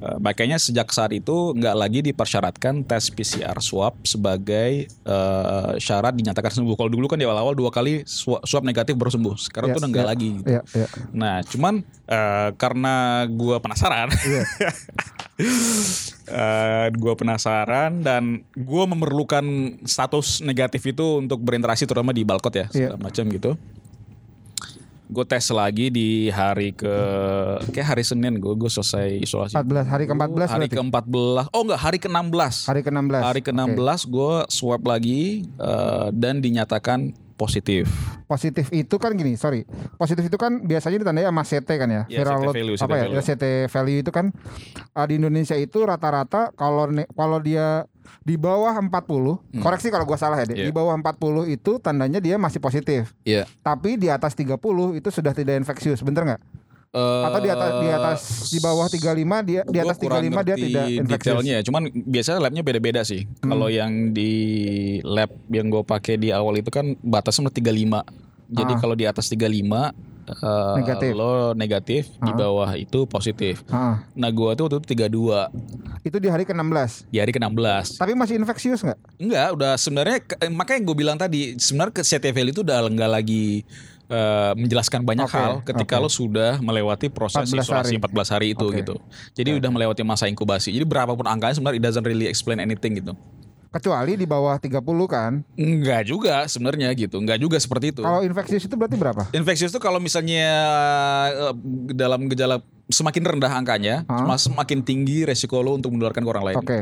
Eh, 0.00 0.16
makanya 0.16 0.56
sejak 0.56 0.88
saat 0.88 1.12
itu 1.12 1.52
nggak 1.52 1.76
lagi 1.76 2.00
dipersyaratkan 2.00 2.88
tes 2.88 3.12
PCR 3.12 3.60
swab 3.60 4.00
sebagai 4.00 4.88
eh, 4.88 5.72
syarat 5.76 6.16
dinyatakan 6.16 6.48
sembuh. 6.56 6.72
Kalau 6.72 6.88
dulu 6.88 7.04
kan 7.04 7.20
di 7.20 7.28
awal-awal 7.28 7.52
dua 7.52 7.68
kali 7.68 8.00
swab, 8.08 8.40
swab 8.48 8.64
negatif 8.64 8.96
baru 8.96 9.12
sembuh. 9.12 9.36
Sekarang 9.36 9.68
Iya, 9.68 9.74
tuh 9.76 9.80
udah 9.84 9.90
nggak 9.92 10.06
iya. 10.06 10.12
lagi. 10.16 10.28
gitu. 10.40 10.48
Iya, 10.48 10.62
iya. 10.72 10.86
Nah, 11.12 11.36
cuman 11.44 11.74
eh, 12.08 12.48
karena 12.56 12.94
gua 13.28 13.60
penasaran, 13.60 14.08
Iya. 14.08 14.42
eh 16.30 16.86
gua 16.96 17.14
penasaran 17.16 18.00
dan 18.00 18.40
gua 18.56 18.88
memerlukan 18.88 19.44
status 19.84 20.40
negatif 20.40 20.80
itu 20.86 21.20
untuk 21.20 21.40
berinteraksi 21.40 21.84
terutama 21.84 22.16
di 22.16 22.24
balkot 22.24 22.56
ya, 22.56 22.66
Iya. 22.72 22.96
segala 22.96 22.98
macam 23.04 23.24
gitu. 23.28 23.50
Gue 25.10 25.26
tes 25.26 25.42
lagi 25.50 25.90
di 25.90 26.30
hari 26.30 26.70
ke 26.70 26.94
kayak 27.74 27.98
hari 27.98 28.06
Senin 28.06 28.38
gue 28.38 28.54
gue 28.54 28.70
selesai 28.70 29.18
isolasi. 29.18 29.58
14 29.58 29.90
hari 29.90 30.04
ke-14 30.06 30.46
hari 30.46 30.66
berarti? 30.70 30.76
ke-14. 30.78 31.44
Oh 31.50 31.62
enggak, 31.66 31.80
hari 31.82 31.98
ke-16. 31.98 32.54
Hari 32.70 32.80
ke-16. 32.86 33.22
Hari 33.26 33.40
ke-16 33.42 34.00
gue 34.06 34.34
swab 34.46 34.82
lagi 34.86 35.50
eh, 35.58 36.08
dan 36.14 36.38
dinyatakan 36.38 37.10
positif. 37.40 37.88
Positif 38.28 38.68
itu 38.68 39.00
kan 39.00 39.16
gini, 39.16 39.40
sorry. 39.40 39.64
Positif 39.96 40.28
itu 40.28 40.36
kan 40.36 40.60
biasanya 40.60 41.00
ditandai 41.00 41.24
sama 41.24 41.40
CT 41.40 41.68
kan 41.80 41.88
ya. 41.88 42.02
Iya, 42.04 42.18
Viral 42.20 42.36
CT 42.36 42.44
load 42.44 42.54
value, 42.54 42.76
CT 42.76 42.84
apa 42.84 42.94
ya? 42.94 43.04
value. 43.08 43.24
CT 43.24 43.44
value 43.72 43.98
itu 44.04 44.10
kan 44.12 44.26
uh, 44.92 45.06
di 45.08 45.14
Indonesia 45.16 45.56
itu 45.56 45.78
rata-rata 45.80 46.52
kalau 46.52 46.84
kalau 47.16 47.38
dia 47.40 47.88
di 48.20 48.36
bawah 48.36 48.76
40, 48.76 49.64
koreksi 49.64 49.88
kalau 49.88 50.04
gua 50.04 50.20
salah 50.20 50.36
ya, 50.36 50.44
Dek. 50.44 50.52
Hmm. 50.52 50.60
Iya. 50.60 50.68
Di 50.68 50.74
bawah 50.76 50.92
40 51.00 51.56
itu 51.56 51.72
tandanya 51.80 52.20
dia 52.20 52.36
masih 52.36 52.60
positif. 52.60 53.16
Iya. 53.24 53.48
Tapi 53.64 53.96
di 53.96 54.12
atas 54.12 54.36
30 54.36 54.60
itu 55.00 55.08
sudah 55.08 55.32
tidak 55.32 55.56
infeksius, 55.64 56.04
bener 56.04 56.28
nggak? 56.28 56.40
Atau 56.90 57.38
di 57.38 57.46
atas 57.48 57.70
di 57.72 57.88
atas 57.88 58.20
di 58.50 58.58
bawah 58.58 58.86
35 58.86 59.06
dia 59.46 59.62
di 59.62 59.78
atas 59.78 59.96
35 59.96 60.10
dia 60.42 60.56
tidak 60.56 60.84
infeksius. 60.90 61.06
detailnya 61.06 61.52
ya. 61.54 61.62
Cuman 61.62 61.82
biasanya 61.94 62.38
labnya 62.40 62.62
beda-beda 62.62 63.00
sih. 63.02 63.30
Hmm. 63.38 63.46
Kalau 63.48 63.68
yang 63.68 64.10
di 64.10 64.32
lab 65.00 65.30
yang 65.46 65.70
gue 65.70 65.82
pakai 65.82 66.18
di 66.18 66.28
awal 66.28 66.58
itu 66.58 66.66
kan 66.68 66.98
batasnya 66.98 67.46
35. 67.46 68.02
Jadi 68.50 68.72
Ah. 68.74 68.78
kalau 68.78 68.98
di 68.98 69.06
atas 69.06 69.30
35 69.30 69.94
eh, 70.26 70.74
Negatif. 70.76 71.10
lo 71.12 71.30
negatif, 71.54 72.02
di 72.12 72.30
Ah. 72.30 72.36
bawah 72.36 72.70
itu 72.74 73.06
positif. 73.06 73.62
Ah, 73.68 74.02
Nah 74.12 74.30
gua 74.30 74.54
tuh 74.54 74.66
waktu 74.66 74.78
itu 74.80 74.86
32 74.92 75.46
itu 76.00 76.18
di 76.18 76.26
hari 76.26 76.42
ke-16. 76.42 77.06
di 77.06 77.18
hari 77.18 77.30
ke-16. 77.30 77.98
Tapi 77.98 78.14
masih 78.14 78.34
infeksius 78.36 78.82
nggak? 78.82 78.98
Enggak, 79.16 79.48
udah 79.54 79.72
sebenarnya 79.76 80.18
eh, 80.36 80.46
makanya 80.48 80.80
gue 80.82 80.96
bilang 80.96 81.14
tadi 81.14 81.54
sebenarnya 81.56 81.94
ke 81.94 82.02
CTVL 82.02 82.48
itu 82.48 82.60
udah 82.60 82.82
enggak 82.84 83.10
lagi 83.12 83.62
eh, 84.10 84.52
menjelaskan 84.58 85.06
banyak 85.06 85.30
Oke, 85.30 85.38
hal 85.38 85.52
ketika 85.62 85.94
oke. 85.96 86.04
lo 86.04 86.10
sudah 86.10 86.58
melewati 86.58 87.06
proses 87.08 87.46
14 87.46 87.62
isolasi 87.62 87.94
hari. 87.96 88.02
14 88.02 88.34
hari 88.34 88.46
itu 88.58 88.66
Oke. 88.66 88.82
gitu. 88.82 88.94
Jadi 89.38 89.50
udah 89.62 89.70
melewati 89.70 90.02
masa 90.02 90.26
inkubasi. 90.26 90.74
Jadi 90.74 90.82
berapapun 90.82 91.30
angkanya 91.30 91.54
sebenarnya 91.54 91.78
it 91.78 91.84
doesn't 91.86 92.06
really 92.06 92.26
explain 92.26 92.58
anything 92.58 92.98
gitu. 92.98 93.14
Kecuali 93.70 94.18
di 94.18 94.26
bawah 94.26 94.58
30 94.58 94.82
kan. 95.06 95.46
Enggak 95.54 96.10
juga 96.10 96.42
sebenarnya 96.50 96.90
gitu. 96.98 97.22
Enggak 97.22 97.38
juga 97.38 97.54
seperti 97.62 97.94
itu. 97.94 98.02
Kalau 98.02 98.26
infeksius 98.26 98.66
itu 98.66 98.74
berarti 98.74 98.98
berapa? 98.98 99.22
Infeksius 99.30 99.70
itu 99.70 99.78
kalau 99.78 100.02
misalnya 100.02 100.50
eh, 101.30 101.54
dalam 101.94 102.26
gejala 102.26 102.58
semakin 102.90 103.22
rendah 103.24 103.52
angkanya, 103.52 104.02
mas- 104.06 104.42
semakin 104.42 104.82
tinggi 104.82 105.22
resiko 105.22 105.58
lo 105.58 105.74
untuk 105.74 105.90
menularkan 105.90 106.20
ke 106.20 106.28
orang 106.28 106.44
lain. 106.44 106.56
Oke. 106.58 106.78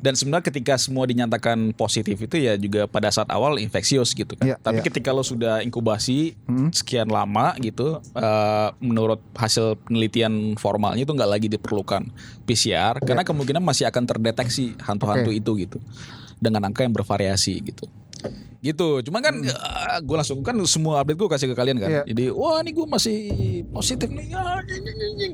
Dan 0.00 0.16
sebenarnya 0.16 0.48
ketika 0.48 0.80
semua 0.80 1.04
dinyatakan 1.04 1.76
positif 1.76 2.16
itu 2.16 2.36
ya 2.36 2.56
juga 2.56 2.88
pada 2.88 3.12
saat 3.12 3.28
awal 3.28 3.56
infeksius 3.56 4.12
gitu 4.12 4.32
kan. 4.32 4.48
Iya, 4.48 4.56
Tapi 4.56 4.80
iya. 4.80 4.86
ketika 4.86 5.12
lo 5.12 5.20
sudah 5.20 5.60
inkubasi 5.60 6.40
Hmm. 6.44 6.72
sekian 6.72 7.04
lama 7.06 7.52
gitu, 7.58 8.00
eh, 8.10 8.68
menurut 8.80 9.20
hasil 9.34 9.76
penelitian 9.82 10.56
formalnya 10.56 11.04
itu 11.04 11.12
nggak 11.12 11.30
lagi 11.30 11.48
diperlukan 11.48 12.08
PCR 12.44 12.96
karena 12.98 13.20
kemungkinan 13.22 13.60
masih 13.60 13.84
akan 13.84 14.04
terdeteksi 14.06 14.72
hantu-hantu. 14.78 15.28
Oke. 15.28 15.36
itu 15.36 15.52
gitu 15.58 15.78
dengan 16.38 16.64
angka 16.64 16.80
yang 16.80 16.92
bervariasi 16.92 17.60
gitu. 17.60 17.84
Gitu. 18.60 19.00
Cuma 19.08 19.24
kan 19.24 19.40
gue 20.00 20.16
langsung 20.16 20.44
kan 20.44 20.52
semua 20.64 21.00
update 21.00 21.16
gue 21.16 21.28
kasih 21.28 21.48
ke 21.48 21.56
kalian 21.56 21.80
kan. 21.80 21.88
Hmm. 21.88 21.96
Iya. 21.96 22.02
Jadi 22.12 22.24
wah 22.28 22.60
ini 22.60 22.70
gue 22.70 22.86
masih 22.86 23.16
positif 23.72 24.08
nih. 24.08 24.36
Ah, 24.36 24.60
nying, 24.60 24.84
nying. 25.16 25.32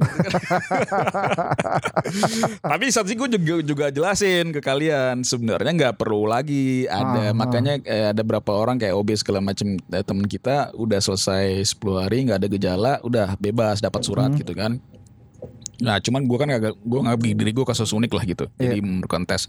Tapi 2.62 2.85
saat 2.88 3.06
sih 3.06 3.16
gue 3.16 3.28
juga, 3.28 3.54
juga 3.62 3.87
jelasin 3.90 4.54
ke 4.54 4.61
kalian 4.61 5.23
sebenarnya 5.23 5.73
nggak 5.75 5.95
perlu 5.99 6.26
lagi 6.26 6.87
ada 6.87 7.30
Ah, 7.30 7.33
makanya 7.33 7.80
eh, 7.83 8.12
ada 8.12 8.23
berapa 8.23 8.50
orang 8.52 8.78
kayak 8.78 8.95
OB 8.95 9.09
segala 9.16 9.40
macam 9.40 9.75
eh, 9.75 10.04
temen 10.04 10.26
kita 10.26 10.71
udah 10.75 11.00
selesai 11.00 11.66
10 11.66 12.02
hari 12.02 12.18
nggak 12.26 12.38
ada 12.38 12.49
gejala 12.49 12.92
udah 13.02 13.35
bebas 13.37 13.80
dapat 13.80 14.02
surat 14.02 14.28
Hmm. 14.28 14.38
gitu 14.38 14.54
kan. 14.54 14.78
Nah 15.76 16.00
cuman 16.00 16.25
gue 16.25 16.38
kan 16.38 16.49
agak 16.49 16.75
gue 16.75 17.00
nggak 17.00 17.16
diri 17.37 17.52
gue 17.52 17.66
kasus 17.66 17.90
unik 17.90 18.12
lah 18.12 18.25
gitu. 18.25 18.45
Iya. 18.56 18.71
Jadi 18.71 18.78
memerlukan 18.80 19.23
tes 19.25 19.47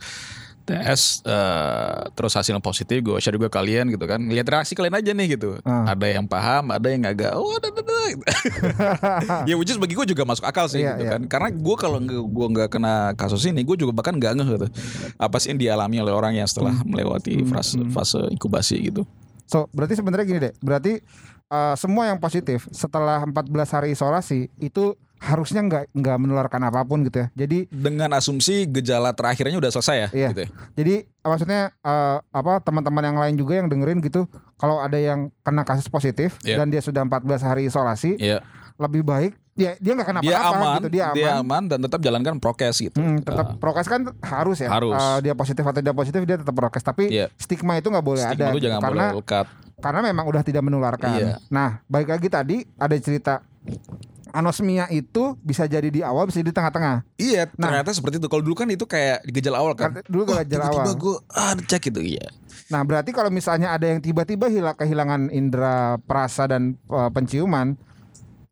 tes 0.67 1.24
eh, 1.24 1.95
terus 2.12 2.36
hasilnya 2.36 2.59
positif 2.59 3.00
gue 3.00 3.15
share 3.17 3.33
juga 3.33 3.47
kalian 3.47 3.88
gitu 3.88 4.03
kan 4.03 4.19
lihat 4.19 4.43
reaksi 4.43 4.75
kalian 4.75 4.93
aja 4.93 5.12
nih 5.12 5.27
gitu 5.33 5.55
Ah. 5.63 5.95
ada 5.95 6.03
yang 6.05 6.27
paham 6.27 6.69
ada 6.69 6.88
yang 6.88 7.01
agak 7.01 7.31
oh 7.31 7.55
ada, 7.55 7.71
ada. 7.71 7.81
gitu. 8.12 8.24
ya 9.50 9.55
which 9.55 9.71
is 9.71 9.79
bagi 9.79 9.95
gue 9.95 10.03
juga 10.05 10.24
masuk 10.24 10.43
akal 10.43 10.67
sih 10.67 10.83
Iya, 10.83 10.93
gitu 10.93 11.03
iya. 11.07 11.12
kan 11.15 11.21
karena 11.25 11.50
gue 11.50 11.75
kalau 11.75 11.97
gue 12.03 12.47
nggak 12.51 12.69
kena 12.69 12.93
kasus 13.15 13.47
ini 13.47 13.63
gue 13.63 13.75
juga 13.75 13.95
bahkan 13.95 14.13
nggak 14.13 14.33
ngeh 14.36 14.50
gitu 14.53 14.67
apa 15.15 15.36
sih 15.39 15.50
yang 15.50 15.59
dialami 15.59 15.97
oleh 15.97 16.12
orang 16.12 16.36
yang 16.36 16.45
setelah 16.45 16.75
Hmm. 16.75 16.91
melewati 16.91 17.47
fase 17.47 17.79
fase 17.89 18.19
inkubasi 18.29 18.77
gitu 18.83 19.07
So, 19.47 19.71
berarti 19.71 19.95
sebenarnya 19.95 20.25
gini 20.27 20.39
deh. 20.43 20.51
Berarti 20.59 21.00
uh, 21.47 21.71
semua 21.74 22.12
yang 22.12 22.19
positif 22.19 22.67
setelah 22.67 23.24
14 23.24 23.47
hari 23.71 23.95
isolasi 23.95 24.51
itu 24.59 24.91
harusnya 25.19 25.62
nggak 25.62 25.83
nggak 25.91 26.17
menularkan 26.17 26.62
apa 26.63 26.81
pun 26.83 27.01
gitu 27.01 27.25
ya. 27.25 27.27
Jadi 27.33 27.65
dengan 27.67 28.13
asumsi 28.13 28.65
gejala 28.65 29.12
terakhirnya 29.12 29.57
udah 29.57 29.71
selesai 29.71 29.97
ya 29.97 30.09
Iya. 30.13 30.29
gitu 30.31 30.41
ya. 30.45 30.50
jadi 30.74 30.95
maksudnya 31.21 31.62
uh, 31.81 32.21
apa 32.29 32.62
teman-teman 32.62 33.03
yang 33.03 33.17
lain 33.17 33.36
juga 33.36 33.59
yang 33.59 33.67
dengerin 33.67 34.00
gitu 34.00 34.29
kalau 34.55 34.79
ada 34.79 34.95
yang 34.95 35.33
kena 35.41 35.62
kasus 35.62 35.88
positif 35.88 36.38
Iya. 36.41 36.62
dan 36.62 36.69
dia 36.69 36.79
sudah 36.79 37.03
14 37.03 37.41
hari 37.41 37.67
isolasi 37.67 38.15
Iya. 38.15 38.45
lebih 38.77 39.03
baik 39.03 39.33
ya 39.57 39.74
dia 39.81 39.91
nggak 39.97 40.05
kena 40.05 40.19
dia 40.21 40.38
apa-apa 40.38 40.53
aman, 40.53 40.77
gitu 40.77 40.89
dia 40.93 41.05
aman. 41.41 41.63
dan 41.65 41.79
tetap 41.81 41.97
jalankan 41.97 42.38
prokes 42.38 42.77
gitu. 42.77 42.97
Hmm, 43.01 43.17
tetap 43.25 43.57
prokes 43.57 43.89
kan 43.89 44.05
harus 44.21 44.62
ya. 44.62 44.69
Harus. 44.69 44.93
Uh, 44.93 45.17
dia 45.19 45.33
positif 45.33 45.65
atau 45.65 45.81
tidak 45.81 45.97
positif 45.97 46.21
dia 46.24 46.38
tetap 46.38 46.53
prokes. 46.53 46.86
Tapi 46.86 47.09
Iya. 47.09 47.33
stigma 47.41 47.74
itu 47.74 47.89
nggak 47.89 48.05
boleh 48.05 48.21
Stigma 48.21 48.38
ada 48.38 48.53
gitu. 48.53 48.69
jangan 48.69 48.81
karena 48.86 49.05
boleh 49.17 49.45
karena 49.77 50.00
memang 50.05 50.25
udah 50.29 50.41
tidak 50.45 50.62
menularkan. 50.62 51.09
Iya. 51.17 51.36
Nah, 51.50 51.81
baik 51.86 52.09
lagi 52.09 52.29
tadi 52.29 52.57
ada 52.77 52.95
cerita 52.97 53.41
anosmia 54.29 54.88
itu 54.88 55.36
bisa 55.39 55.63
jadi 55.63 55.86
di 55.86 56.00
awal 56.00 56.25
bisa 56.25 56.38
di 56.38 56.50
tengah-tengah. 56.50 57.03
Iya, 57.15 57.48
Nah. 57.53 57.69
ternyata 57.69 57.91
seperti 57.91 58.17
itu. 58.17 58.27
Kalau 58.27 58.41
dulu 58.41 58.55
kan 58.55 58.67
itu 58.67 58.84
kayak 58.84 59.24
gejala 59.27 59.57
awal 59.57 59.74
kan. 59.74 60.00
Dulu 60.03 60.24
Wah, 60.25 60.41
gejala 60.41 60.67
tiba-tiba 60.67 60.84
awal. 60.86 60.96
gue 60.98 61.15
ah 61.31 61.53
cek 61.57 61.81
gitu 61.86 62.01
iya. 62.01 62.27
Nah, 62.67 62.81
berarti 62.81 63.10
kalau 63.10 63.27
misalnya 63.27 63.72
ada 63.72 63.86
yang 63.86 63.98
tiba-tiba 63.98 64.48
hilang 64.48 64.74
kehilangan 64.74 65.29
indera 65.29 65.77
perasa 66.00 66.46
dan 66.46 66.75
uh, 66.86 67.07
penciuman 67.07 67.79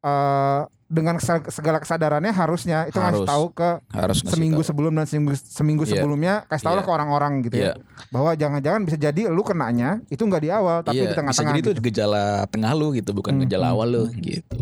eh 0.01 0.61
dengan 0.85 1.17
se- 1.17 1.49
segala 1.49 1.81
kesadarannya 1.81 2.29
harusnya 2.29 2.85
itu 2.85 2.93
ngasih 2.93 3.25
Harus. 3.25 3.27
tahu 3.27 3.45
ke 3.51 3.69
Harus 3.89 4.21
seminggu 4.21 4.61
tahu. 4.61 4.69
sebelum 4.69 4.93
dan 4.93 5.09
seminggu 5.09 5.33
seminggu 5.33 5.83
Iya. 5.83 5.91
sebelumnya 5.97 6.33
kasih 6.45 6.61
tahu 6.61 6.75
lah 6.75 6.77
Iya. 6.77 6.87
ke 6.87 6.93
orang-orang 6.93 7.33
gitu 7.41 7.55
Iya. 7.57 7.65
ya 7.65 7.73
bahwa 8.07 8.31
jangan-jangan 8.31 8.81
bisa 8.85 8.97
jadi 9.01 9.21
lu 9.27 9.41
kenanya 9.41 9.97
itu 10.07 10.21
nggak 10.21 10.43
di 10.45 10.49
awal 10.53 10.85
tapi 10.85 10.93
iya, 10.95 11.01
di 11.01 11.07
bisa 11.09 11.17
tengah-tengah 11.17 11.51
jadi 11.51 11.59
itu 11.59 11.71
gitu. 11.73 11.81
gejala 11.83 12.25
tengah 12.45 12.71
lu 12.71 12.93
gitu, 12.93 13.11
bukan 13.11 13.33
Hmm, 13.33 13.41
gejala 13.43 13.65
hmm, 13.65 13.73
awal 13.73 13.87
lu 13.89 14.03
gitu. 14.15 14.55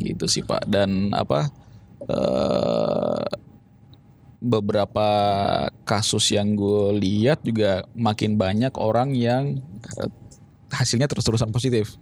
Gitu 0.00 0.24
sih, 0.26 0.42
Pak. 0.42 0.64
Dan 0.66 1.12
apa 1.12 1.52
eh 2.08 3.24
beberapa 4.40 5.08
kasus 5.84 6.32
yang 6.32 6.56
gue 6.56 6.96
lihat 6.96 7.44
juga 7.44 7.84
makin 7.92 8.40
banyak 8.40 8.72
orang 8.80 9.12
yang 9.12 9.60
eh, 10.00 10.10
hasilnya 10.72 11.04
terus-terusan 11.06 11.52
positif. 11.52 12.00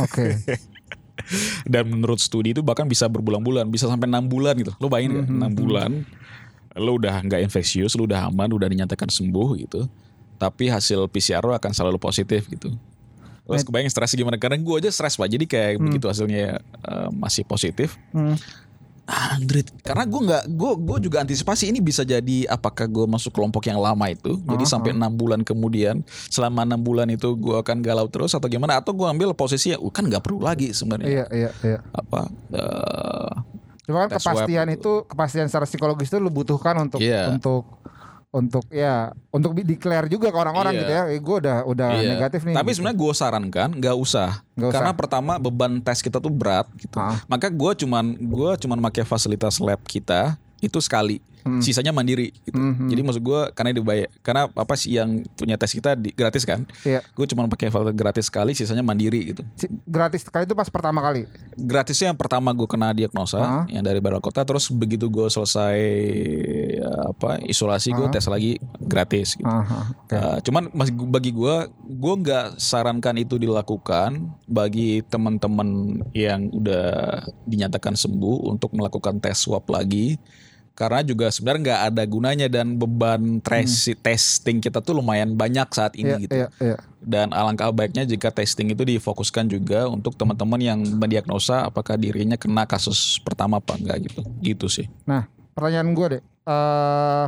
Oke. 0.00 0.32
Dan 1.72 1.92
menurut 1.92 2.18
studi 2.18 2.56
itu 2.56 2.64
bahkan 2.64 2.88
bisa 2.88 3.06
berbulan-bulan, 3.06 3.68
bisa 3.70 3.86
sampai 3.86 4.08
enam 4.10 4.26
bulan 4.26 4.56
gitu. 4.58 4.72
Lo 4.80 4.88
bayangin 4.90 5.20
nggak? 5.20 5.26
Mhm, 5.28 5.36
enam 5.38 5.52
bulan, 5.54 5.90
lo 6.74 6.98
udah 6.98 7.22
nggak 7.22 7.40
infeksius, 7.46 7.94
lo 7.94 8.08
udah 8.08 8.28
aman, 8.32 8.50
udah 8.50 8.66
dinyatakan 8.66 9.08
sembuh 9.08 9.48
gitu. 9.62 9.86
Tapi 10.40 10.68
hasil 10.68 11.06
PCR 11.08 11.44
lo 11.44 11.54
akan 11.54 11.70
selalu 11.70 12.00
positif 12.00 12.50
gitu. 12.50 12.74
Terus 13.44 13.62
kebayang 13.62 13.88
stres 13.88 14.12
gimana? 14.12 14.36
Karena 14.36 14.56
gue 14.56 14.74
aja 14.78 14.88
stres 14.88 15.14
pak. 15.14 15.28
Jadi 15.28 15.44
kayak 15.44 15.76
begitu 15.78 16.08
hasilnya 16.08 16.58
eh, 16.60 17.08
masih 17.10 17.44
positif, 17.44 18.00
Hmm. 18.10 18.36
Android. 19.04 19.68
Karena 19.84 20.08
gue 20.08 20.16
nggak, 20.16 20.44
gue 20.48 20.72
gue 20.80 20.98
juga 21.02 21.20
antisipasi 21.20 21.68
ini 21.68 21.76
bisa 21.78 22.00
jadi 22.02 22.48
apakah 22.48 22.88
gue 22.88 23.04
masuk 23.04 23.36
kelompok 23.36 23.68
yang 23.68 23.76
lama 23.76 24.08
itu. 24.08 24.40
Jadi 24.40 24.64
Ah, 24.64 24.70
sampai 24.70 24.96
enam 24.96 25.12
bulan 25.12 25.44
kemudian, 25.44 26.00
selama 26.32 26.64
enam 26.64 26.80
bulan 26.80 27.12
itu 27.12 27.36
gue 27.36 27.52
akan 27.52 27.84
galau 27.84 28.08
terus 28.08 28.32
atau 28.32 28.48
gimana? 28.48 28.80
Atau 28.80 28.96
gue 28.96 29.04
ambil 29.04 29.36
posisi 29.36 29.70
ya, 29.70 29.78
"Uh, 29.78 29.92
kan 29.92 30.08
nggak 30.08 30.24
perlu 30.24 30.40
lagi 30.40 30.72
sebenarnya 30.72 31.04
Iya, 31.04 31.24
iya, 31.36 31.50
iya. 31.60 31.78
apa 31.92 32.32
eh, 32.48 33.32
Cuma 33.84 34.08
kan 34.08 34.16
kepastian 34.16 34.66
gitu. 34.70 34.80
itu 34.80 34.92
kepastian 35.04 35.46
secara 35.52 35.68
psikologis 35.68 36.08
itu 36.08 36.16
lu 36.16 36.32
butuhkan 36.32 36.72
untuk 36.80 37.04
Iya. 37.04 37.28
untuk 37.28 37.83
untuk 38.34 38.66
ya 38.66 39.14
untuk 39.30 39.54
declare 39.54 40.10
juga 40.10 40.34
ke 40.34 40.38
orang-orang 40.38 40.74
Iya. 40.74 40.80
gitu 40.82 40.92
ya. 40.92 41.02
Eh, 41.14 41.20
gue 41.22 41.36
udah 41.38 41.56
udah 41.70 41.88
Iya. 41.94 42.10
negatif 42.18 42.42
nih. 42.42 42.54
Tapi 42.58 42.66
gitu. 42.66 42.76
sebenarnya 42.82 42.98
gue 42.98 43.12
sarankan 43.14 43.68
nggak 43.78 43.96
usah. 43.96 44.30
Nggak 44.58 44.68
usah. 44.68 44.78
Karena 44.82 44.92
pertama 44.98 45.32
beban 45.38 45.78
tes 45.78 46.02
kita 46.02 46.18
tuh 46.18 46.34
berat 46.34 46.66
gitu. 46.74 46.98
Ah. 46.98 47.22
Maka 47.30 47.46
gue 47.46 47.72
cuman 47.86 48.18
gua 48.26 48.58
cuman 48.58 48.82
pakai 48.90 49.06
fasilitas 49.06 49.62
lab 49.62 49.78
kita 49.86 50.34
itu 50.60 50.78
sekali. 50.78 51.18
Hmm. 51.44 51.60
Sisanya 51.60 51.92
mandiri 51.92 52.32
gitu. 52.40 52.56
Mhm. 52.56 52.88
Jadi 52.88 53.00
maksud 53.04 53.20
gue 53.20 53.40
karena 53.52 53.76
dibayar 53.76 54.08
karena 54.24 54.48
apa 54.48 54.74
sih 54.80 54.96
yang 54.96 55.20
punya 55.36 55.60
tes 55.60 55.68
kita 55.70 55.92
di, 55.92 56.08
gratis 56.08 56.40
kan? 56.42 56.64
Iya. 56.80 57.04
Gue 57.12 57.28
cuma 57.28 57.44
pakai 57.44 57.68
fasilitas 57.68 57.92
gratis 57.92 58.24
sekali, 58.32 58.56
sisanya 58.56 58.80
mandiri 58.80 59.28
gitu. 59.28 59.44
Si- 59.52 59.68
gratis 59.84 60.24
sekali 60.24 60.48
itu 60.48 60.56
pas 60.56 60.72
pertama 60.72 61.04
kali. 61.04 61.28
Gratisnya 61.52 62.08
yang 62.08 62.16
pertama 62.16 62.48
gue 62.50 62.64
kena 62.64 62.96
diagnosa 62.96 63.36
Ah. 63.36 63.64
yang 63.68 63.84
dari 63.84 64.00
Barat 64.00 64.24
Kota, 64.24 64.40
terus 64.40 64.72
begitu 64.72 65.12
gue 65.12 65.28
selesai 65.28 65.76
ya, 66.80 67.12
apa 67.12 67.36
isolasi 67.44 67.92
gue 67.92 68.08
Ah. 68.08 68.12
tes 68.12 68.24
lagi 68.24 68.56
gratis. 68.80 69.36
Gitu. 69.36 69.44
Aha, 69.44 69.92
oke. 70.00 70.16
Uh, 70.16 70.38
cuman 70.40 70.62
bagi 71.08 71.28
gue, 71.28 71.54
gue 71.84 72.14
nggak 72.24 72.56
sarankan 72.56 73.20
itu 73.20 73.36
dilakukan 73.36 74.16
bagi 74.44 75.04
teman-teman 75.04 75.68
yang 76.12 76.48
udah 76.48 77.20
dinyatakan 77.44 77.92
sembuh 77.94 78.48
untuk 78.48 78.72
melakukan 78.72 79.20
tes 79.20 79.36
swab 79.38 79.68
lagi, 79.68 80.16
karena 80.74 81.06
juga 81.06 81.30
sebenarnya 81.30 81.62
nggak 81.62 81.82
ada 81.88 82.02
gunanya 82.04 82.46
dan 82.50 82.74
beban 82.74 83.38
tes- 83.38 83.94
testing 84.02 84.58
kita 84.58 84.82
tuh 84.82 84.98
lumayan 84.98 85.32
banyak 85.32 85.70
saat 85.70 85.94
ini 85.94 86.10
Hmm. 86.10 86.18
Iya, 86.18 86.24
gitu. 86.26 86.34
iya, 86.36 86.48
iya. 86.60 86.76
Dan 86.98 87.30
alangkah 87.30 87.70
baiknya 87.70 88.02
jika 88.02 88.34
testing 88.34 88.74
itu 88.74 88.82
difokuskan 88.82 89.46
juga 89.46 89.86
untuk 89.86 90.18
teman-teman 90.18 90.58
yang 90.58 90.78
mendiagnosa 90.82 91.62
apakah 91.62 91.94
dirinya 91.94 92.34
kena 92.34 92.66
kasus 92.66 93.22
pertama 93.22 93.62
apa 93.62 93.78
enggak 93.78 94.10
gitu. 94.10 94.20
Gitu 94.40 94.66
sih. 94.66 94.86
Nah, 95.04 95.30
pertanyaan 95.54 95.94
gue 95.94 96.06
deh. 96.18 96.22
eh 96.44 97.26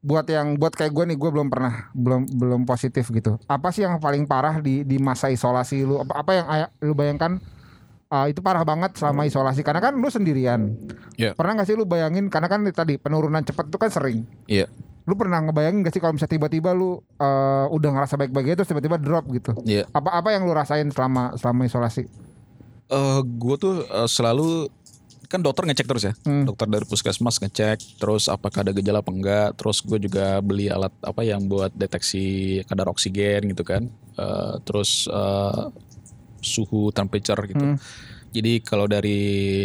buat 0.00 0.24
yang 0.24 0.56
buat 0.56 0.72
kayak 0.72 0.96
gue 0.96 1.04
nih, 1.12 1.18
gue 1.20 1.30
belum 1.30 1.52
pernah 1.52 1.92
belum 1.92 2.24
belum 2.32 2.60
positif 2.64 3.12
gitu. 3.12 3.36
Apa 3.44 3.68
sih 3.68 3.84
yang 3.84 4.00
paling 4.00 4.24
parah 4.24 4.56
di 4.58 4.80
di 4.80 4.96
masa 4.96 5.28
isolasi 5.28 5.84
lu? 5.84 6.00
Apa, 6.00 6.24
apa 6.24 6.30
yang 6.32 6.46
lu 6.80 6.96
bayangkan 6.96 7.36
ah, 8.10 8.26
itu 8.26 8.42
parah 8.42 8.66
banget 8.66 8.98
selama 8.98 9.22
isolasi? 9.24 9.62
Karena 9.62 9.80
kan 9.80 9.94
lu 9.94 10.10
sendirian. 10.10 10.74
Iya. 11.14 11.32
Pernah 11.32 11.62
gak 11.62 11.68
sih 11.70 11.78
lu 11.78 11.86
bayangin? 11.86 12.26
Karena 12.26 12.50
kan 12.50 12.60
tadi 12.68 12.98
penurunan 12.98 13.40
cepat 13.40 13.70
itu 13.70 13.78
kan 13.78 13.88
sering. 13.88 14.26
Iya. 14.44 14.66
Lu 15.06 15.14
pernah 15.14 15.40
ngebayangin 15.40 15.80
gak 15.80 15.94
sih 15.94 16.02
kalau 16.02 16.12
misalnya 16.12 16.34
tiba-tiba 16.36 16.74
lu 16.74 16.98
eh, 17.16 17.66
udah 17.70 17.90
ngerasa 17.94 18.18
baik-baik 18.18 18.52
aja 18.52 18.56
terus 18.60 18.70
tiba-tiba 18.70 18.98
drop 18.98 19.24
gitu? 19.30 19.54
Iya. 19.62 19.86
Apa 19.90 20.10
apa 20.12 20.34
yang 20.34 20.42
lu 20.42 20.52
rasain 20.52 20.90
selama 20.90 21.38
selama 21.38 21.64
isolasi? 21.64 22.04
eh 22.90 23.20
gue 23.22 23.54
tuh 23.54 23.86
eh, 23.86 24.08
selalu 24.10 24.66
kan 25.30 25.38
dokter 25.38 25.62
ngecek 25.62 25.86
terus 25.86 26.02
ya 26.02 26.14
Hmm. 26.26 26.42
dokter 26.42 26.66
dari 26.66 26.82
puskesmas 26.82 27.38
ngecek 27.38 28.02
terus 28.02 28.26
apakah 28.26 28.66
ada 28.66 28.74
gejala 28.74 28.98
apa 28.98 29.14
enggak 29.14 29.48
terus 29.54 29.78
gue 29.78 29.94
juga 30.02 30.42
beli 30.42 30.66
alat 30.66 30.90
apa 30.98 31.22
yang 31.22 31.46
buat 31.46 31.70
deteksi 31.70 32.58
kadar 32.66 32.90
oksigen 32.90 33.46
gitu 33.46 33.62
kan 33.62 33.86
Eh, 34.18 34.54
terus 34.66 35.06
eh, 35.06 35.62
suhu 36.40 36.88
temperature 36.90 37.38
gitu. 37.44 37.60
Hmm. 37.62 37.76
jadi 38.30 38.60
kalau 38.60 38.84
dari 38.84 39.18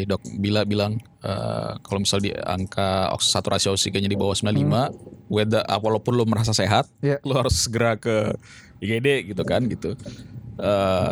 dok 0.03 0.19
Bila 0.35 0.63
bilang 0.63 0.95
eh, 1.19 1.71
kalau 1.79 1.99
misal 1.99 2.17
di 2.17 2.31
angka 2.31 3.09
oks- 3.09 3.29
saturasi 3.29 3.67
oksigennya 3.67 4.07
di 4.07 4.15
bawah 4.15 4.33
95 4.33 4.91
whether 5.27 5.61
ah, 5.61 5.77
walaupun 5.77 6.13
lo 6.13 6.23
merasa 6.23 6.51
sehat 6.51 6.85
Iya. 6.99 7.17
lo 7.21 7.33
harus 7.35 7.55
segera 7.59 7.95
ke 7.95 8.33
IGD 8.77 9.31
gitu 9.31 9.41
kan 9.41 9.63
gitu. 9.65 9.95
Eh, 10.55 11.09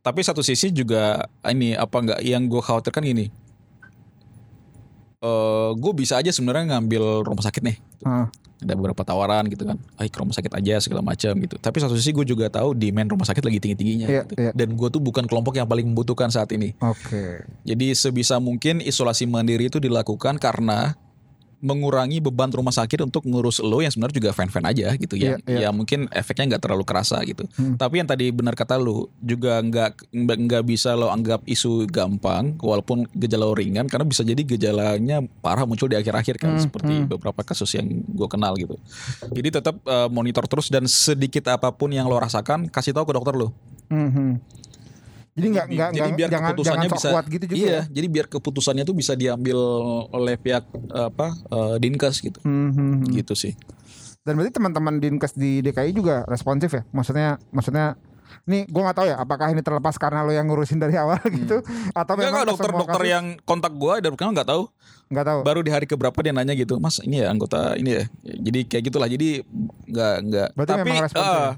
tapi 0.00 0.20
satu 0.20 0.40
sisi 0.40 0.70
juga 0.70 1.20
ini 1.44 1.72
apa 1.72 1.96
enggak 1.96 2.20
yang 2.20 2.46
gue 2.46 2.58
khawatirkan 2.58 3.02
gini. 3.02 3.30
Eh 5.20 5.70
gue 5.74 5.92
bisa 5.92 6.16
aja 6.16 6.28
sebenarnya 6.28 6.74
ngambil 6.74 7.22
rumah 7.22 7.42
sakit 7.42 7.60
nih. 7.60 7.76
Ah, 8.02 8.26
ada 8.60 8.76
beberapa 8.76 9.00
tawaran 9.00 9.48
gitu 9.48 9.64
kan 9.64 9.76
ayo 9.96 10.08
ke 10.08 10.18
rumah 10.20 10.32
sakit 10.32 10.52
aja 10.52 10.74
segala 10.78 11.00
macam 11.00 11.32
gitu 11.34 11.56
tapi 11.56 11.80
satu 11.80 11.96
sisi 11.96 12.12
gue 12.12 12.24
juga 12.24 12.48
tahu 12.48 12.72
demand 12.72 13.08
rumah 13.08 13.24
sakit 13.24 13.40
lagi 13.40 13.58
tinggi 13.58 13.76
tingginya 13.76 14.06
Iya, 14.06 14.22
gitu. 14.24 14.32
iya. 14.36 14.52
dan 14.52 14.76
gue 14.76 14.88
tuh 14.88 15.00
bukan 15.00 15.24
kelompok 15.24 15.56
yang 15.56 15.64
paling 15.64 15.88
membutuhkan 15.88 16.28
saat 16.28 16.52
ini 16.52 16.76
Oke. 16.78 17.44
jadi 17.64 17.86
sebisa 17.92 18.36
mungkin 18.36 18.80
isolasi 18.80 19.24
mandiri 19.24 19.66
itu 19.66 19.76
dilakukan 19.76 20.36
karena 20.36 20.92
mengurangi 21.60 22.20
beban 22.20 22.52
rumah 22.52 22.72
sakit 22.72 23.04
untuk 23.04 23.24
ngurus 23.24 23.60
lo 23.64 23.80
yang 23.80 23.92
sebenarnya 23.92 24.16
juga 24.20 24.30
fan-fan 24.36 24.64
aja 24.68 24.92
gitu 24.96 25.16
ya. 25.16 25.36
Iya, 25.44 25.48
iya. 25.48 25.58
Ya 25.66 25.70
mungkin 25.72 26.08
efeknya 26.12 26.56
nggak 26.56 26.62
terlalu 26.68 26.84
kerasa 26.84 27.20
gitu. 27.24 27.44
Hmm. 27.56 27.80
Tapi 27.80 28.04
yang 28.04 28.08
tadi 28.08 28.28
benar 28.32 28.52
kata 28.56 28.76
lu 28.76 29.08
juga 29.20 29.60
nggak 29.60 30.12
nggak 30.12 30.64
bisa 30.64 30.92
lo 30.96 31.08
anggap 31.08 31.44
isu 31.48 31.88
gampang 31.88 32.56
walaupun 32.60 33.08
gejala 33.16 33.48
lo 33.48 33.56
ringan 33.56 33.88
karena 33.88 34.04
bisa 34.04 34.20
jadi 34.20 34.40
gejalanya 34.44 35.24
parah 35.40 35.64
muncul 35.64 35.88
di 35.88 35.96
akhir-akhir 35.96 36.36
kan 36.36 36.50
Hmm, 36.50 36.58
seperti 36.66 36.92
hmm. 36.92 37.08
beberapa 37.14 37.40
kasus 37.46 37.70
yang 37.78 37.86
gue 37.86 38.28
kenal 38.28 38.58
gitu. 38.58 38.74
Jadi 39.30 39.48
tetap 39.54 39.78
eh, 39.86 40.08
monitor 40.10 40.44
terus 40.50 40.66
dan 40.66 40.84
sedikit 40.90 41.46
apa 41.52 41.70
pun 41.70 41.94
yang 41.94 42.10
lo 42.10 42.18
rasakan 42.18 42.66
kasih 42.66 42.90
tahu 42.90 43.06
ke 43.10 43.14
dokter 43.14 43.34
lo. 43.38 43.54
Mhm. 43.90 44.40
Jadi 45.30 45.46
nggak 45.48 45.66
nggak 45.68 45.88
jadi 45.90 46.10
biar 46.12 46.28
jangan 46.28 46.50
keputusannya 46.50 46.76
jangan 46.82 46.96
bisa 46.96 47.08
kuat 47.08 47.24
gitu 47.26 47.44
juga. 47.46 47.56
iya 47.56 47.70
ya. 47.70 47.82
jadi 47.88 48.06
biar 48.08 48.26
keputusannya 48.28 48.84
tuh 48.84 48.92
bisa 48.92 49.12
diambil 49.14 49.58
oleh 50.10 50.34
pihak 50.34 50.64
apa 50.90 51.26
eh, 51.30 51.76
dinkes 51.78 52.16
gitu 52.20 52.40
Mhm. 52.40 53.10
gitu 53.12 53.34
sih 53.34 53.54
Dan 54.20 54.36
berarti 54.36 54.52
teman-teman 54.52 54.94
dinkes 54.96 55.32
di 55.32 55.58
DKI 55.60 55.90
juga 55.92 56.22
responsif 56.24 56.68
ya? 56.70 56.82
Maksudnya 56.90 57.40
maksudnya 57.48 57.96
ini 58.42 58.62
gue 58.62 58.78
nggak 58.78 58.94
tahu 58.94 59.06
ya 59.06 59.16
apakah 59.16 59.48
ini 59.48 59.58
terlepas 59.58 59.96
karena 59.96 60.20
lo 60.20 60.30
yang 60.30 60.44
ngurusin 60.44 60.76
dari 60.76 60.94
awal 61.00 61.18
gitu 61.24 61.62
atau 61.90 62.12
Enggak 62.12 62.20
memang 62.20 62.34
kok 62.36 62.48
dokter-dokter 62.50 62.94
semua 62.96 63.10
yang 63.10 63.26
kontak 63.40 63.72
gua 63.72 63.98
dari 63.98 64.10
pertama 64.10 64.30
nggak 64.32 64.46
tahu 64.46 64.62
kasus- 64.64 65.08
nggak 65.08 65.24
tahu. 65.24 65.40
baru 65.42 65.60
di 65.60 65.70
hari 65.70 65.86
keberapa 65.86 66.14
dia 66.16 66.30
nanya 66.30 66.54
gitu 66.54 66.76
mas 66.76 67.00
ini 67.00 67.18
ya 67.18 67.28
anggota 67.28 67.74
ini 67.74 67.90
ya 67.92 68.02
jadi 68.22 68.60
kayak 68.64 68.82
gitulah 68.86 69.08
jadi 69.08 69.42
nggak 69.84 70.14
nggak 70.22 70.48
tapi 70.60 70.78
memang 70.80 71.02
responsif 71.02 71.26
ya? 71.26 71.50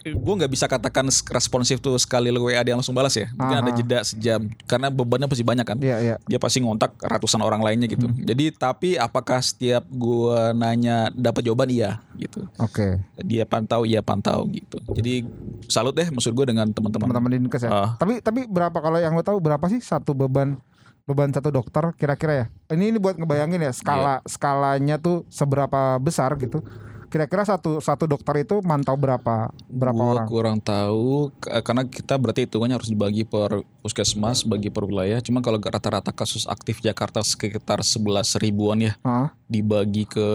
Gue 0.00 0.34
nggak 0.36 0.48
bisa 0.48 0.64
katakan 0.64 1.04
responsif 1.28 1.78
tuh 1.78 1.96
sekali 1.96 2.28
lo 2.28 2.42
WA 2.42 2.60
dia 2.60 2.72
langsung 2.72 2.92
balas 2.92 3.12
ya 3.12 3.26
mungkin 3.32 3.56
ada 3.58 3.70
Aha. 3.70 3.76
jeda 3.76 3.98
sejam 4.00 4.40
karena 4.64 4.88
bebannya 4.88 5.26
pasti 5.26 5.42
banyak 5.42 5.64
kan 5.64 5.76
Iya 5.76 5.96
iya. 5.98 6.14
dia 6.22 6.38
pasti 6.38 6.58
ngontak 6.58 6.94
ratusan 6.96 7.38
orang 7.38 7.60
lainnya 7.60 7.86
gitu 7.86 8.06
Hmm. 8.06 8.16
jadi 8.16 8.50
tapi 8.50 8.94
apakah 8.94 9.38
setiap 9.38 9.84
gua 9.86 10.50
nanya 10.50 11.10
dapat 11.10 11.42
jawaban 11.42 11.68
iya 11.68 11.98
gitu 12.14 12.46
Oke. 12.56 13.02
dia 13.18 13.44
pantau 13.44 13.82
iya 13.82 14.00
pantau 14.00 14.46
gitu 14.46 14.78
jadi 14.90 15.26
salut 15.66 15.92
deh 15.92 16.06
maksud 16.06 16.30
gue 16.30 16.46
dengan 16.46 16.66
teman-teman 16.66 17.06
Teman-teman 17.06 17.30
dinkes 17.32 17.62
ya. 17.62 17.70
Ah. 17.70 17.88
Tapi 17.96 18.20
tapi 18.20 18.44
berapa 18.44 18.74
kalau 18.74 18.96
yang 18.96 19.12
lo 19.12 19.20
tahu 19.20 19.38
berapa 19.38 19.62
sih 19.66 19.78
satu 19.78 20.12
beban 20.12 20.60
beban 21.02 21.28
satu 21.28 21.48
dokter 21.48 21.82
kira-kira 21.94 22.32
ya? 22.32 22.46
Ini 22.70 22.90
ini 22.90 22.98
buat 22.98 23.14
ngebayangin 23.14 23.58
ya 23.60 23.72
skala 23.72 24.20
Iya. 24.20 24.28
skalanya 24.28 24.96
tuh 24.96 25.26
seberapa 25.26 25.96
besar 25.96 26.36
gitu. 26.36 26.62
Kira-kira 27.10 27.42
satu 27.42 27.78
satu 27.78 28.06
dokter 28.06 28.40
itu 28.40 28.62
mantau 28.62 28.94
berapa 28.94 29.50
berapa 29.66 29.90
Gua 29.92 30.10
orang? 30.14 30.26
kurang 30.26 30.58
tahu 30.58 31.34
k- 31.34 31.58
karena 31.60 31.82
kita 31.84 32.14
berarti 32.14 32.46
hitungannya 32.46 32.76
harus 32.76 32.86
dibagi 32.86 33.22
per 33.24 33.50
puskesmas 33.80 34.42
bagi 34.42 34.66
per 34.66 34.82
wilayah 34.82 35.18
cuma 35.18 35.38
kalau 35.38 35.58
rata-rata 35.58 36.10
kasus 36.10 36.46
aktif 36.46 36.78
Jakarta 36.78 37.18
sekitar 37.20 37.82
11 37.82 37.98
ribuan 38.38 38.78
ya 38.80 38.92
Ah, 39.00 39.34
dibagi 39.44 40.06
ke 40.06 40.28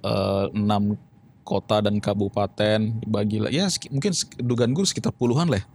eh, 0.00 0.46
enam 0.52 0.94
kota 1.42 1.82
dan 1.82 1.98
kabupaten 1.98 2.78
dibagi 2.98 3.38
lah 3.38 3.50
ya 3.50 3.66
mungkin 3.88 4.14
dugaan 4.38 4.70
gue 4.70 4.84
sekitar 4.84 5.10
puluhan 5.10 5.50
lah 5.50 5.66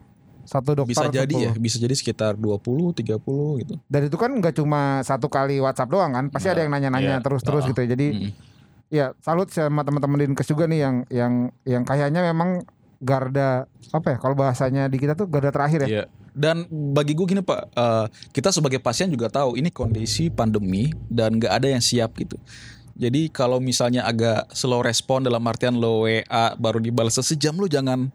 satu 0.41 0.71
dokter 0.73 0.87
bisa 0.89 1.05
jadi 1.09 1.33
ya 1.37 1.51
10. 1.51 1.59
bisa 1.59 1.75
jadi 1.77 1.91
sekitar 1.93 2.31
20 2.33 2.95
30 2.95 3.19
gitu 3.59 3.75
Dan 3.83 4.01
itu 4.01 4.15
kan 4.15 4.31
nggak 4.31 4.55
cuma 4.55 4.81
satu 5.01 5.27
kali 5.27 5.59
WhatsApp 5.59 5.91
doang 5.91 6.11
kan, 6.13 6.25
pasti 6.27 6.47
ada 6.47 6.63
yang 6.63 6.71
nanya-nanya 6.71 7.19
Iya. 7.19 7.21
terus-terus 7.21 7.61
Ah. 7.61 7.67
gitu. 7.67 7.79
ya. 7.81 7.87
Jadi 7.91 8.07
Mm. 8.07 8.31
Ya 8.87 9.11
salut 9.19 9.51
sama 9.51 9.83
teman-teman 9.83 10.31
dinkes 10.31 10.47
juga 10.47 10.63
nih 10.65 10.79
yang 10.79 10.95
yang 11.11 11.33
yang 11.67 11.83
kayaknya 11.83 12.23
memang 12.23 12.63
garda 12.97 13.67
apa 13.93 14.15
ya 14.15 14.17
kalau 14.17 14.33
bahasanya 14.33 14.89
di 14.89 14.97
kita 14.97 15.13
tuh 15.13 15.29
garda 15.29 15.51
terakhir 15.53 15.85
ya. 15.85 15.89
Iya. 15.89 16.03
Dan 16.37 16.69
bagi 16.93 17.17
gue 17.17 17.25
gini 17.25 17.41
pak, 17.41 17.73
eh, 17.73 18.05
kita 18.29 18.53
sebagai 18.53 18.77
pasien 18.77 19.09
juga 19.09 19.25
tahu 19.25 19.57
ini 19.57 19.73
kondisi 19.73 20.29
pandemi 20.29 20.93
dan 21.09 21.41
nggak 21.41 21.49
ada 21.49 21.67
yang 21.73 21.81
siap 21.81 22.13
gitu. 22.13 22.37
Jadi 22.93 23.29
kalau 23.29 23.57
misalnya 23.57 24.05
agak 24.05 24.49
slow 24.53 24.81
respon 24.81 25.25
dalam 25.25 25.41
artian 25.45 25.77
lo 25.77 26.05
WA 26.05 26.53
baru 26.57 26.77
dibalas 26.77 27.17
sejam 27.21 27.57
lo 27.57 27.65
jangan 27.65 28.09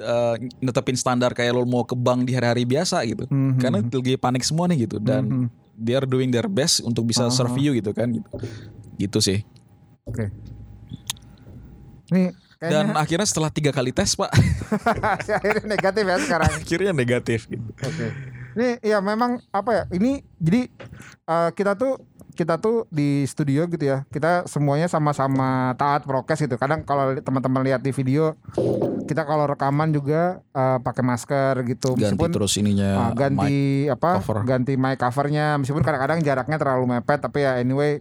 eh, 0.00 0.34
netepin 0.58 0.96
standar 0.96 1.36
kayak 1.36 1.52
lo 1.52 1.68
mau 1.68 1.84
ke 1.84 1.92
bank 1.92 2.24
di 2.24 2.32
hari-hari 2.32 2.64
biasa 2.64 3.04
gitu. 3.04 3.28
Mhm. 3.28 3.60
Karena 3.60 3.78
lagi 3.84 4.16
panik 4.16 4.42
semua 4.42 4.64
nih 4.66 4.88
gitu 4.88 4.96
dan 4.96 5.22
Mhm. 5.28 5.46
they 5.76 5.92
are 5.92 6.08
doing 6.08 6.32
their 6.32 6.48
best 6.48 6.80
untuk 6.82 7.04
bisa 7.04 7.28
Ah. 7.28 7.32
serve 7.32 7.54
you 7.60 7.76
gitu 7.76 7.92
kan 7.92 8.10
gitu. 8.10 8.28
Gitu 8.96 9.18
sih. 9.20 9.38
Oke. 10.04 10.30
Nih 12.10 12.34
Dan 12.58 12.94
kayaknya 12.94 12.94
akhirnya 12.96 13.26
setelah 13.26 13.50
tiga 13.50 13.70
kali 13.70 13.90
tes 13.90 14.14
pak, 14.14 14.30
akhirnya 15.34 15.66
negatif 15.66 16.04
ya 16.04 16.16
sekarang. 16.16 16.50
akhirnya 16.52 16.92
negatif 16.92 17.40
gitu. 17.46 17.70
Oke. 17.74 18.06
Ini 18.52 18.68
ya 18.80 18.98
memang 19.00 19.42
apa 19.50 19.70
ya? 19.72 19.82
Ini 19.90 20.22
jadi 20.36 20.70
eh, 21.24 21.50
kita 21.52 21.74
tuh 21.74 21.98
kita 22.32 22.56
tuh 22.56 22.86
di 22.86 23.26
studio 23.26 23.66
gitu 23.66 23.82
ya. 23.82 24.06
Kita 24.06 24.46
semuanya 24.46 24.86
sama-sama 24.86 25.74
taat 25.74 26.06
prokes 26.06 26.38
gitu. 26.40 26.54
Kadang 26.54 26.80
kalau 26.82 27.18
teman-teman 27.18 27.60
lihat 27.62 27.80
di 27.80 27.90
video, 27.90 28.38
kita 29.04 29.26
kalau 29.26 29.42
rekaman 29.44 29.90
juga 29.90 30.38
eh, 30.46 30.78
pakai 30.78 31.02
masker 31.02 31.66
gitu. 31.66 31.98
Ganti 31.98 32.30
terus 32.30 32.54
ininya 32.56 32.90
Ah, 33.00 33.12
ganti 33.12 33.90
apa 33.90 34.22
cover. 34.22 34.46
ganti 34.46 34.78
mic 34.78 34.96
covernya 34.96 35.58
meskipun 35.58 35.82
kadang-kadang 35.82 36.22
jaraknya 36.22 36.56
terlalu 36.56 36.84
mepet 36.88 37.18
tapi 37.18 37.42
ya 37.42 37.58
anyway 37.58 37.98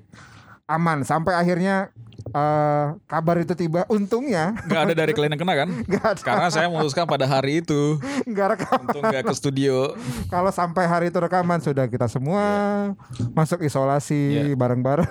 aman. 0.71 1.03
Sampai 1.03 1.33
akhirnya 1.33 1.91
eh, 2.27 2.85
kabar 3.05 3.35
itu 3.37 3.53
tiba. 3.53 3.83
Untungnya. 3.87 4.55
Gak 4.65 4.81
ada 4.87 4.93
dari 4.95 5.11
kalian 5.11 5.35
yang 5.35 5.41
kena 5.41 5.55
kan? 5.57 5.69
nggak 5.89 6.05
ada. 6.05 6.21
Karena 6.21 6.47
saya 6.47 6.65
memutuskan 6.67 7.03
pada 7.03 7.25
hari 7.25 7.59
itu. 7.59 7.97
Nggak 8.23 8.47
rekam 8.55 8.79
untuk 8.85 9.01
nggak 9.01 9.23
ke 9.25 9.33
studio. 9.33 9.93
kalau 10.27 10.49
sampai 10.49 10.85
hari 10.85 11.05
itu 11.09 11.19
rekaman 11.19 11.59
sudah 11.59 11.85
kita 11.85 12.07
semua 12.07 12.43
masuk 13.31 13.61
isolasi 13.61 14.51
Iya. 14.51 14.55
bareng-bareng. 14.55 15.07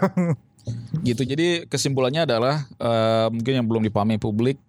Gitu. 1.00 1.22
Jadi 1.24 1.64
kesimpulannya 1.66 2.24
adalah 2.24 2.64
eh, 2.76 3.26
mungkin 3.28 3.52
yang 3.60 3.66
belum 3.66 3.82
dipahami 3.84 4.16
publik 4.16 4.60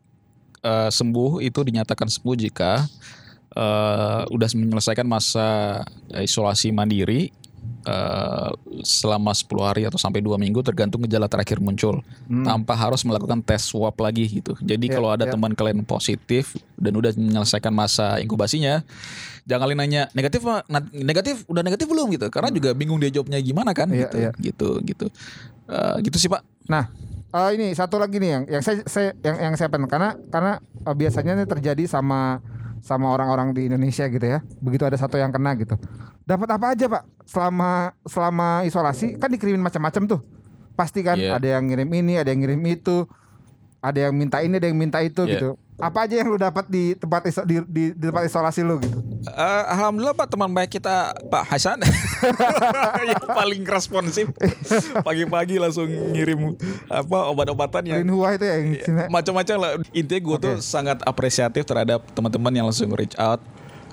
eh, 0.59 0.89
sembuh 0.89 1.39
itu 1.39 1.59
dinyatakan 1.61 2.07
sembuh 2.07 2.35
jika 2.39 2.83
eh, 3.51 4.21
udah 4.27 4.47
menyelesaikan 4.51 5.03
masa 5.03 5.81
isolasi 6.13 6.71
mandiri 6.71 7.31
eh, 7.81 8.49
selama 8.81 9.33
10 9.33 9.47
hari 9.61 9.81
atau 9.85 9.97
sampai 9.97 10.21
dua 10.21 10.37
minggu 10.37 10.61
tergantung 10.61 11.01
gejala 11.03 11.25
terakhir 11.25 11.57
muncul. 11.57 12.01
Tanpa 12.27 12.73
harus 12.73 13.01
melakukan 13.01 13.41
tes 13.41 13.65
swab 13.65 13.93
lagi 13.97 14.27
gitu. 14.27 14.53
Jadi 14.59 14.85
Ya, 14.87 14.97
kalau 14.97 15.09
ada 15.09 15.25
ya. 15.25 15.31
teman 15.33 15.51
kalian 15.51 15.81
positif 15.81 16.53
dan 16.75 16.93
udah 16.93 17.11
menyelesaikan 17.13 17.71
masa 17.71 18.17
inkubasinya 18.17 18.85
jangan 19.41 19.65
kalian 19.65 19.79
nanya 19.81 20.01
negatif 20.13 20.45
negatif 20.93 21.35
udah 21.49 21.61
negatif 21.65 21.89
belum? 21.89 22.13
gitu. 22.13 22.27
Karena 22.29 22.53
juga 22.53 22.69
bingung 22.77 23.01
dia 23.01 23.09
jawabnya 23.09 23.41
gimana 23.41 23.73
kan 23.73 23.89
Iya, 23.89 24.05
gitu, 24.07 24.17
iya. 24.21 24.31
gitu 24.37 24.69
gitu. 24.85 25.05
Eh, 25.65 25.95
gitu 26.05 26.17
sih 26.19 26.29
pak. 26.29 26.45
Nah, 26.69 26.91
eh, 27.31 27.49
ini 27.57 27.73
satu 27.73 27.97
lagi 27.97 28.19
nih 28.21 28.29
yang 28.29 28.43
yang 28.59 28.61
saya, 28.61 28.85
saya 28.85 29.15
yang 29.25 29.51
yang 29.51 29.53
saya 29.57 29.71
pengen 29.71 29.89
karena 29.89 30.13
karena 30.29 30.59
eh, 30.61 30.95
biasanya 30.95 31.33
ini 31.39 31.45
terjadi 31.49 31.83
sama 31.89 32.43
sama 32.81 33.13
orang-orang 33.13 33.53
di 33.53 33.69
Indonesia 33.69 34.09
gitu 34.09 34.25
ya. 34.25 34.41
Begitu 34.59 34.83
ada 34.85 34.97
satu 34.97 35.15
yang 35.15 35.29
kena 35.29 35.53
gitu. 35.55 35.77
Dapat 36.25 36.49
apa 36.57 36.65
aja, 36.73 36.85
Pak? 36.89 37.03
Selama 37.25 37.93
selama 38.05 38.47
isolasi 38.65 39.17
kan 39.17 39.29
dikirimin 39.29 39.61
macam-macam 39.61 40.17
tuh. 40.17 40.21
Pasti 40.73 41.05
kan 41.05 41.17
Iya. 41.17 41.37
ada 41.37 41.47
yang 41.47 41.69
ngirim 41.69 41.89
ini, 41.93 42.17
ada 42.17 42.29
yang 42.33 42.41
ngirim 42.41 42.61
itu. 42.65 43.05
Ada 43.81 44.09
yang 44.09 44.13
minta 44.13 44.41
ini, 44.45 44.57
ada 44.61 44.67
yang 44.69 44.77
minta 44.77 45.01
itu 45.01 45.25
Iya. 45.25 45.31
gitu. 45.37 45.49
Apa 45.81 46.05
aja 46.05 46.15
yang 46.15 46.29
lu 46.29 46.37
dapat 46.37 46.65
di 46.67 46.93
tempat 46.93 47.25
iso- 47.25 47.41
di, 47.41 47.57
di, 47.65 47.83
di 47.91 48.03
tempat 48.03 48.23
isolasi 48.23 48.61
lu 48.61 48.77
gitu? 48.77 49.01
Eh, 49.23 49.63
alhamdulillah 49.67 50.13
pak 50.13 50.27
teman 50.27 50.49
baik 50.49 50.71
kita 50.71 51.13
pak 51.25 51.43
Hasan. 51.47 51.81
Yang 53.03 53.25
paling 53.27 53.61
responsif. 53.63 54.25
Pagi-pagi 54.97 55.57
langsung 55.57 55.85
ngirim 55.85 56.53
apa 56.87 57.17
obat-obatan 57.27 57.81
yang 57.83 57.97
Rin 57.99 58.09
Hua 58.09 58.33
itu 58.33 58.45
ya 58.45 58.55
yang 58.55 58.67
sini. 58.77 59.01
macam-macam 59.07 59.55
lah. 59.57 59.71
Intinya 59.91 60.21
gue 60.21 60.37
tuh 60.39 60.55
sangat 60.59 61.01
apresiatif 61.01 61.65
terhadap 61.65 62.05
teman-teman 62.13 62.51
yang 62.51 62.65
langsung 62.65 62.89
reach 62.91 63.17
out 63.17 63.41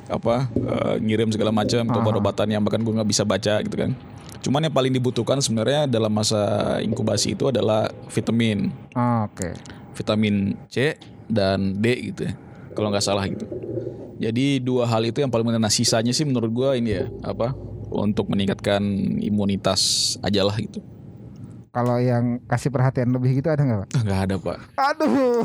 apa 0.09 0.49
eh, 0.49 0.97
ngirim 0.99 1.29
segala 1.29 1.53
macam 1.53 1.85
untuk 1.85 2.01
obat-obatan 2.01 2.49
yang 2.49 2.63
bahkan 2.63 2.81
gue 2.81 2.93
nggak 2.95 3.09
bisa 3.09 3.25
baca 3.25 3.61
gitu 3.61 3.77
kan. 3.79 3.93
Cuman 4.39 4.61
yang 4.63 4.73
paling 4.73 4.93
dibutuhkan 4.95 5.37
sebenarnya 5.39 5.85
dalam 5.85 6.09
masa 6.09 6.41
inkubasi 6.81 7.33
itu 7.33 7.49
adalah 7.49 7.89
vitamin. 8.09 8.73
Oh, 8.93 9.27
Oke. 9.27 9.53
vitamin 9.93 10.55
C 10.69 10.95
dan 11.29 11.79
D 11.79 12.13
gitu 12.13 12.29
ya 12.29 12.35
kalau 12.75 12.95
nggak 12.95 13.05
salah 13.05 13.27
gitu. 13.27 13.47
Jadi 14.19 14.59
dua 14.59 14.87
hal 14.87 15.07
itu 15.07 15.23
yang 15.23 15.31
paling 15.31 15.47
penting 15.47 15.63
nah 15.63 15.71
sisanya 15.71 16.11
sih 16.11 16.27
menurut 16.27 16.51
gua 16.51 16.75
ini 16.75 16.95
ya 16.95 17.07
apa 17.23 17.55
untuk 17.91 18.31
meningkatkan 18.31 18.83
imunitas 19.23 20.15
aja 20.23 20.43
lah 20.43 20.55
gitu. 20.59 20.83
Kalau 21.69 22.01
yang 22.01 22.43
kasih 22.49 22.73
perhatian 22.73 23.13
lebih 23.13 23.39
gitu 23.39 23.53
ada 23.53 23.63
nggak, 23.63 23.79
Pak? 23.85 23.89
Ah, 23.95 24.03
nggak 24.03 24.21
ada 24.25 24.37
pak. 24.41 24.59
Aduh. 24.75 25.45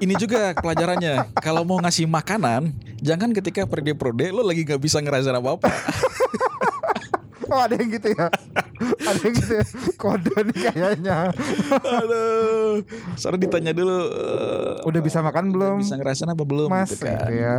ini 0.04 0.14
juga 0.16 0.56
pelajarannya. 0.58 1.36
Kalau 1.38 1.62
mau 1.62 1.78
ngasih 1.78 2.08
makanan 2.08 2.72
jangan 2.98 3.30
ketika 3.36 3.68
prode-prode 3.68 4.32
lo 4.32 4.42
lagi 4.42 4.64
nggak 4.64 4.80
bisa 4.80 5.00
ngerasain 5.00 5.36
apa-apa 5.36 5.72
Oh 7.50 7.60
ada 7.60 7.74
yang 7.74 7.90
gitu 7.90 8.08
ya? 8.10 8.26
Ada 9.10 9.20
yang 9.20 9.34
gitu 9.36 9.52
ya? 9.52 9.64
Kode 9.94 10.32
nih 10.46 10.58
kayaknya. 10.64 11.16
Aduh. 11.76 12.80
Soalnya 13.14 13.40
ditanya 13.42 13.72
dulu 13.72 13.92
eh, 14.08 14.86
Udah 14.86 15.00
bisa 15.00 15.18
makan 15.20 15.50
belum? 15.50 15.76
bisa 15.80 15.94
ngerasain 15.94 16.26
apa 16.26 16.40
belum 16.40 16.70
Mas 16.70 16.88
gitu 16.90 17.04
kan 17.04 17.28
gitu. 17.28 17.34
ya. 17.36 17.56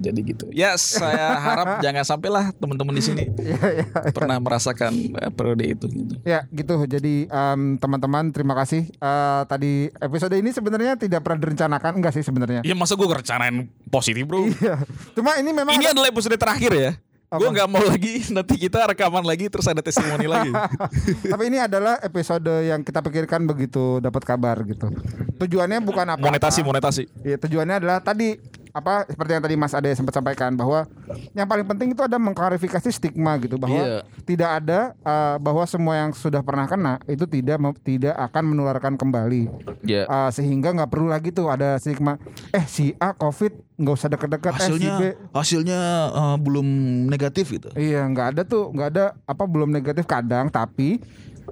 jadi 0.00 0.20
gitu. 0.24 0.44
Ya 0.50 0.70
saya 0.74 1.36
harap 1.36 1.66
jangan 1.84 2.04
sampailah 2.06 2.54
teman-teman 2.56 2.94
di 2.94 3.02
sini. 3.02 3.24
Ya, 3.38 3.60
ya. 3.82 3.86
pernah 4.10 4.38
merasakan 4.38 4.92
eh, 5.12 5.30
periode 5.30 5.64
itu 5.66 5.84
gitu. 5.86 6.14
Ya 6.22 6.46
gitu. 6.48 6.80
Jadi 6.86 7.26
em, 7.26 7.60
teman-teman 7.76 8.30
terima 8.30 8.54
kasih. 8.54 8.86
Eh, 8.88 9.42
Tadi 9.44 9.90
episode 9.92 10.32
ini 10.32 10.48
sebenarnya 10.48 10.96
tidak 10.96 11.20
pernah 11.20 11.42
direncanakan. 11.42 11.92
Enggak 11.98 12.14
sih 12.14 12.24
sebenarnya. 12.24 12.62
Ya 12.62 12.72
masa 12.72 12.94
gue 12.94 13.04
rencanain 13.04 13.66
positif 13.90 14.24
bro? 14.24 14.46
Iya. 14.48 14.80
Cuma 15.12 15.36
ini 15.36 15.50
memang 15.50 15.74
Ini 15.74 15.90
ada- 15.90 15.92
adalah 15.92 16.08
episode 16.08 16.38
terakhir 16.38 16.72
ya 16.72 16.92
Gue 17.32 17.48
Apa? 17.48 17.54
nggak 17.56 17.68
mau 17.72 17.80
lagi 17.80 18.12
nanti 18.36 18.60
kita 18.60 18.84
rekaman 18.92 19.24
lagi 19.24 19.48
terus 19.48 19.64
ada 19.64 19.80
testimoni 19.80 20.28
lagi. 20.28 20.52
Tapi 21.32 21.42
ini 21.48 21.56
adalah 21.64 21.96
episode 22.04 22.44
yang 22.60 22.84
kita 22.84 23.00
pikirkan 23.00 23.48
begitu 23.48 24.04
dapat 24.04 24.20
kabar 24.28 24.60
gitu. 24.68 24.92
Tujuannya 25.40 25.80
bukan 25.80 26.06
apa 26.12 26.20
Monetasi 26.20 26.60
monetasi. 26.60 27.08
Ya, 27.24 27.40
tujuannya 27.40 27.80
adalah 27.80 28.04
tadi 28.04 28.36
apa 28.72 29.04
seperti 29.04 29.30
yang 29.36 29.44
tadi 29.44 29.54
Mas 29.54 29.76
Ade 29.76 29.92
sempat 29.92 30.16
sampaikan 30.16 30.56
bahwa 30.56 30.88
yang 31.36 31.44
paling 31.44 31.68
penting 31.68 31.92
itu 31.92 32.00
ada 32.00 32.16
mengklarifikasi 32.16 32.88
stigma 32.88 33.36
gitu 33.36 33.60
bahwa 33.60 33.76
Iya. 33.84 34.00
tidak 34.24 34.50
ada 34.64 34.80
uh, 35.04 35.36
bahwa 35.36 35.60
semua 35.68 36.00
yang 36.00 36.10
sudah 36.16 36.40
pernah 36.40 36.64
kena 36.64 36.96
itu 37.04 37.28
tidak 37.28 37.60
tidak 37.84 38.16
akan 38.16 38.56
menularkan 38.56 38.96
kembali. 38.96 39.48
Ya 39.84 40.04
Uh, 40.08 40.28
sehingga 40.32 40.72
nggak 40.72 40.88
perlu 40.88 41.06
lagi 41.08 41.30
tuh 41.30 41.52
ada 41.52 41.76
stigma 41.76 42.16
eh 42.50 42.64
si 42.64 42.96
A 42.96 43.12
covid 43.12 43.52
nggak 43.76 43.94
usah 43.94 44.08
deket-deket 44.08 44.52
eh 44.52 44.56
si 44.56 44.62
hasilnya 44.64 44.94
B. 44.96 45.02
hasilnya 45.32 45.80
eh, 46.10 46.36
belum 46.40 46.66
negatif 47.08 47.52
gitu. 47.52 47.68
Iya 47.76 48.08
nggak 48.08 48.26
ada 48.36 48.42
tuh 48.42 48.72
nggak 48.72 48.88
ada 48.92 49.04
apa 49.24 49.44
belum 49.44 49.68
negatif 49.68 50.08
kadang 50.08 50.48
tapi 50.48 50.96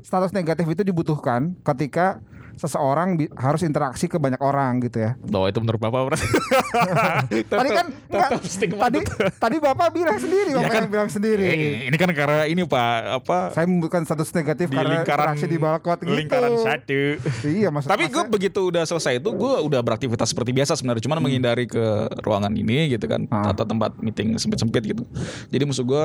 status 0.00 0.32
negatif 0.32 0.64
itu 0.64 0.82
dibutuhkan 0.82 1.52
ketika 1.62 2.18
seseorang 2.54 3.14
bi- 3.14 3.30
harus 3.32 3.60
interaksi 3.60 4.06
ke 4.06 4.16
banyak 4.16 4.38
orang 4.38 4.80
gitu 4.80 4.98
ya 5.00 5.14
Bahwa 5.20 5.46
itu 5.46 5.58
menurut 5.58 5.78
bapak 5.78 6.00
berarti 6.06 6.26
tadi 7.52 7.68
kan 7.70 7.86
enggak, 8.08 8.30
tadi 8.72 8.98
tadi 9.36 9.56
bapak 9.58 9.88
bilang 9.90 10.16
sendiri 10.16 10.50
bapak 10.52 10.68
kan? 10.68 10.80
yang 10.80 10.90
bilang 10.90 11.08
sendiri 11.08 11.44
Eh, 11.44 11.58
ini 11.86 11.96
kan 11.96 12.10
karena 12.10 12.44
ini 12.44 12.62
pak 12.62 12.90
apa 13.20 13.38
saya 13.52 13.66
membutuhkan 13.66 14.02
status 14.02 14.30
negatif 14.32 14.66
di 14.66 14.76
karena 14.76 14.90
lingkaran 14.96 15.26
interaksi 15.30 15.46
di 15.46 15.58
balkot 15.58 15.98
gitu 16.00 16.14
lingkaran 16.14 16.52
satu 16.56 17.00
iya 17.44 17.68
maksud 17.68 17.88
Tapi 17.88 18.04
gue 18.06 18.24
begitu 18.28 18.60
udah 18.64 18.84
selesai 18.84 19.18
itu 19.18 19.30
gue 19.30 19.52
udah 19.60 19.80
beraktivitas 19.80 20.30
seperti 20.30 20.50
biasa 20.52 20.72
sebenarnya, 20.72 21.02
cuman 21.02 21.18
menghindari 21.20 21.66
ke 21.66 21.84
ruangan 22.20 22.52
ini 22.52 22.90
gitu 22.90 23.04
kan 23.04 23.26
Ah. 23.28 23.50
atau 23.50 23.64
tempat 23.64 23.98
meeting 23.98 24.34
sempit-sempit 24.36 24.82
gitu. 24.84 25.02
Jadi 25.48 25.62
maksud 25.62 25.84
gue 25.84 26.04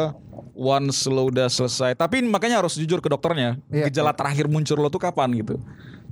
once 0.54 1.06
lo 1.06 1.26
udah 1.26 1.46
selesai, 1.46 1.94
tapi 1.94 2.22
makanya 2.22 2.60
harus 2.60 2.74
jujur 2.74 2.98
ke 2.98 3.08
dokternya. 3.08 3.60
Iya, 3.68 3.88
gejala 3.88 4.12
terakhir 4.12 4.46
muncul 4.46 4.78
lo 4.78 4.88
tuh 4.88 5.00
kapan 5.00 5.32
gitu. 5.36 5.60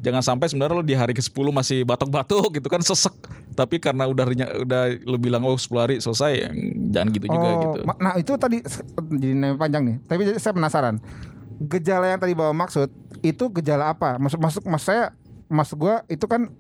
Jangan 0.03 0.19
sampai 0.21 0.45
sebenarnya 0.45 0.75
lo 0.75 0.83
di 0.83 0.91
hari 0.91 1.11
ke-10 1.11 1.47
masih 1.49 1.79
batuk-batuk 1.81 2.51
gitu 2.53 2.67
kan 2.67 2.83
sesek. 2.83 3.15
Tapi 3.53 3.79
karena 3.79 4.03
udah 4.03 4.25
udah 4.59 4.81
lo 5.01 5.15
bilang 5.15 5.41
oh 5.41 5.55
10 5.55 5.71
hari 5.79 5.95
selesai, 5.97 6.51
jangan 6.89 7.07
gitu 7.09 7.25
juga 7.25 7.47
Oh, 7.47 7.61
gitu. 7.63 7.79
ma- 7.83 7.95
Nah 7.97 8.13
itu 8.15 8.35
tadi 8.35 8.59
jadi 9.13 9.55
panjang 9.55 9.83
nih. 9.85 9.95
Tapi 10.03 10.21
jadi 10.25 10.37
saya 10.37 10.51
penasaran. 10.51 10.99
Gejala 11.63 12.11
yang 12.11 12.19
tadi 12.19 12.33
bawa 12.33 12.51
maksud 12.51 12.91
itu 13.21 13.45
gejala 13.53 13.89
apa? 13.89 14.19
Maksud 14.19 14.37
masuk 14.37 14.63
maksud 14.65 14.85
saya 14.85 15.03
maksud 15.47 15.77
gua 15.77 16.03
itu 16.05 16.25
kan 16.25 16.51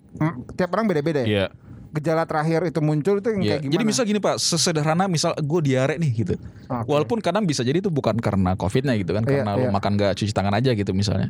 tiap 0.53 0.71
orang 0.71 0.87
beda-beda 0.87 1.21
ya. 1.21 1.27
Iya. 1.27 1.47
Gejala 1.93 2.25
terakhir 2.25 2.65
itu 2.65 2.79
muncul 2.79 3.21
itu 3.21 3.27
yang 3.29 3.39
Iya. 3.39 3.49
kayak 3.51 3.61
gimana? 3.61 3.73
Jadi 3.73 3.83
misal 3.85 4.03
gini 4.03 4.17
Pak, 4.17 4.35
sesederhana 4.35 5.05
misal 5.05 5.31
gue 5.35 5.59
diare 5.63 5.95
nih 5.95 6.11
gitu. 6.15 6.33
Oke. 6.65 6.89
Walaupun 6.89 7.21
kadang 7.21 7.45
bisa 7.45 7.61
jadi 7.61 7.77
itu 7.77 7.87
bukan 7.87 8.17
karena 8.17 8.53
covidnya 8.53 8.93
gitu 8.93 9.11
kan, 9.11 9.21
Iya, 9.21 9.45
karena 9.45 9.51
iya. 9.55 9.61
lo 9.63 9.71
makan 9.71 9.91
gak 9.95 10.13
cuci 10.15 10.31
tangan 10.31 10.53
aja 10.53 10.73
gitu 10.73 10.89
misalnya. 10.91 11.29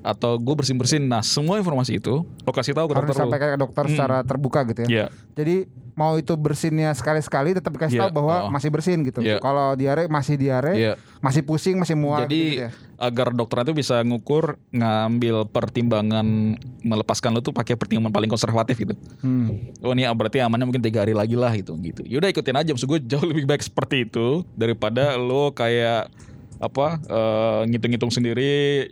Atau 0.00 0.38
gue 0.38 0.54
bersin 0.54 0.78
bersin. 0.78 1.02
Nah 1.02 1.20
semua 1.20 1.58
informasi 1.58 1.98
itu 1.98 2.22
lo 2.22 2.50
kasih 2.50 2.72
tahu 2.72 2.86
ke 2.86 2.94
harus 2.94 3.10
dokter 3.10 3.26
lo. 3.26 3.32
ke 3.34 3.58
dokter 3.58 3.84
Hmm. 3.84 3.92
secara 3.92 4.16
terbuka 4.22 4.62
gitu 4.64 4.80
ya. 4.82 4.88
Iya. 4.88 5.06
Jadi 5.34 5.56
mau 5.92 6.14
itu 6.14 6.30
bersinnya 6.32 6.94
sekali-sekali 6.94 7.52
tetap 7.52 7.74
dikasih 7.74 7.98
Iya. 7.98 8.02
tahu 8.06 8.10
bahwa 8.16 8.34
Oh. 8.40 8.50
masih 8.50 8.70
bersin 8.70 9.02
gitu. 9.02 9.18
Iya. 9.18 9.42
Kalau 9.42 9.74
diare 9.74 10.06
masih 10.06 10.38
diare, 10.38 10.72
Iya. 10.72 10.94
masih 11.18 11.42
pusing, 11.42 11.74
masih 11.74 11.98
mual 11.98 12.22
Jadi 12.22 12.38
gitu 12.38 12.62
ya. 12.62 12.70
agar 12.96 13.30
dokter 13.30 13.62
itu 13.64 13.74
bisa 13.74 13.98
ngukur 14.00 14.62
ngambil 14.70 15.50
pertimbangan 15.50 16.54
melepaskan 16.80 17.30
lo 17.32 17.40
tuh 17.40 17.50
pakai 17.50 17.74
pertimbangan 17.74 18.14
paling 18.14 18.26
konservatif 18.28 18.78
gitu. 18.78 18.94
Hmm. 19.18 19.74
Oh 19.88 19.96
ini 19.96 20.04
berarti 20.12 20.44
amannya 20.44 20.68
mungkin 20.68 20.84
tiga 20.84 21.02
hari 21.02 21.16
lagi 21.16 21.32
lah 21.32 21.52
gitu 21.56 21.72
gitu. 21.80 22.04
Yaudah 22.04 22.28
ikutin 22.28 22.56
aja. 22.60 22.70
Maksud 22.76 22.88
gue 22.88 23.00
jauh 23.08 23.24
lebih 23.24 23.48
baik 23.48 23.64
seperti 23.64 24.04
itu 24.04 24.44
daripada 24.52 25.16
lo 25.16 25.56
kayak 25.56 26.12
apa 26.60 27.00
eh, 27.08 27.60
ngitung-ngitung 27.72 28.12
sendiri 28.12 28.84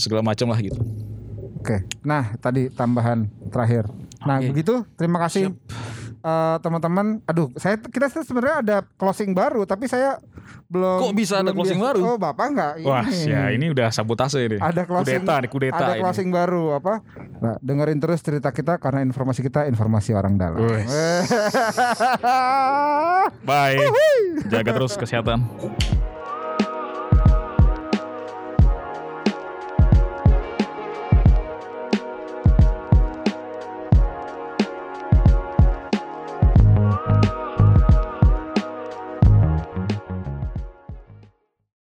segala 0.00 0.24
macam 0.24 0.48
lah 0.48 0.58
gitu. 0.64 0.80
Oke. 1.60 1.84
Nah, 2.00 2.32
tadi 2.40 2.72
tambahan 2.72 3.28
terakhir. 3.52 3.84
Nah, 4.24 4.40
Oke. 4.40 4.48
begitu. 4.56 4.80
Terima 4.96 5.20
kasih 5.20 5.52
eh, 6.20 6.56
teman-teman, 6.60 7.24
aduh, 7.24 7.48
saya 7.56 7.80
kita 7.80 8.12
sebenarnya 8.12 8.56
ada 8.60 8.76
closing 9.00 9.32
baru, 9.32 9.64
tapi 9.64 9.88
saya 9.88 10.20
belum. 10.70 11.00
Kok 11.02 11.14
bisa 11.16 11.40
ada 11.42 11.50
belum 11.50 11.56
closing 11.58 11.80
biasa- 11.80 11.90
baru? 11.96 12.00
Oh, 12.06 12.18
bapak 12.20 12.46
nggak? 12.52 12.72
Wah, 12.86 13.04
ya 13.08 13.50
ini 13.50 13.72
udah 13.74 13.88
sabotase 13.90 14.38
ini. 14.46 14.58
ada 14.60 14.86
closing 14.86 15.24
kudeta 15.24 15.34
nih, 15.42 15.50
kudeta 15.50 15.76
ada 15.82 15.92
ini. 15.96 16.02
closing 16.02 16.28
baru 16.30 16.78
apa 16.78 17.02
nah, 17.40 17.56
dengerin 17.58 17.98
terus 17.98 18.20
cerita 18.22 18.52
kita 18.52 18.78
karena 18.78 19.02
informasi 19.02 19.40
kita 19.42 19.66
informasi 19.66 20.14
orang 20.14 20.38
dalam 20.38 20.60
Wes. 20.60 20.86
Bye. 23.48 23.80
Jaga 24.46 24.70
terus 24.76 24.94
kesehatan. 24.94 25.42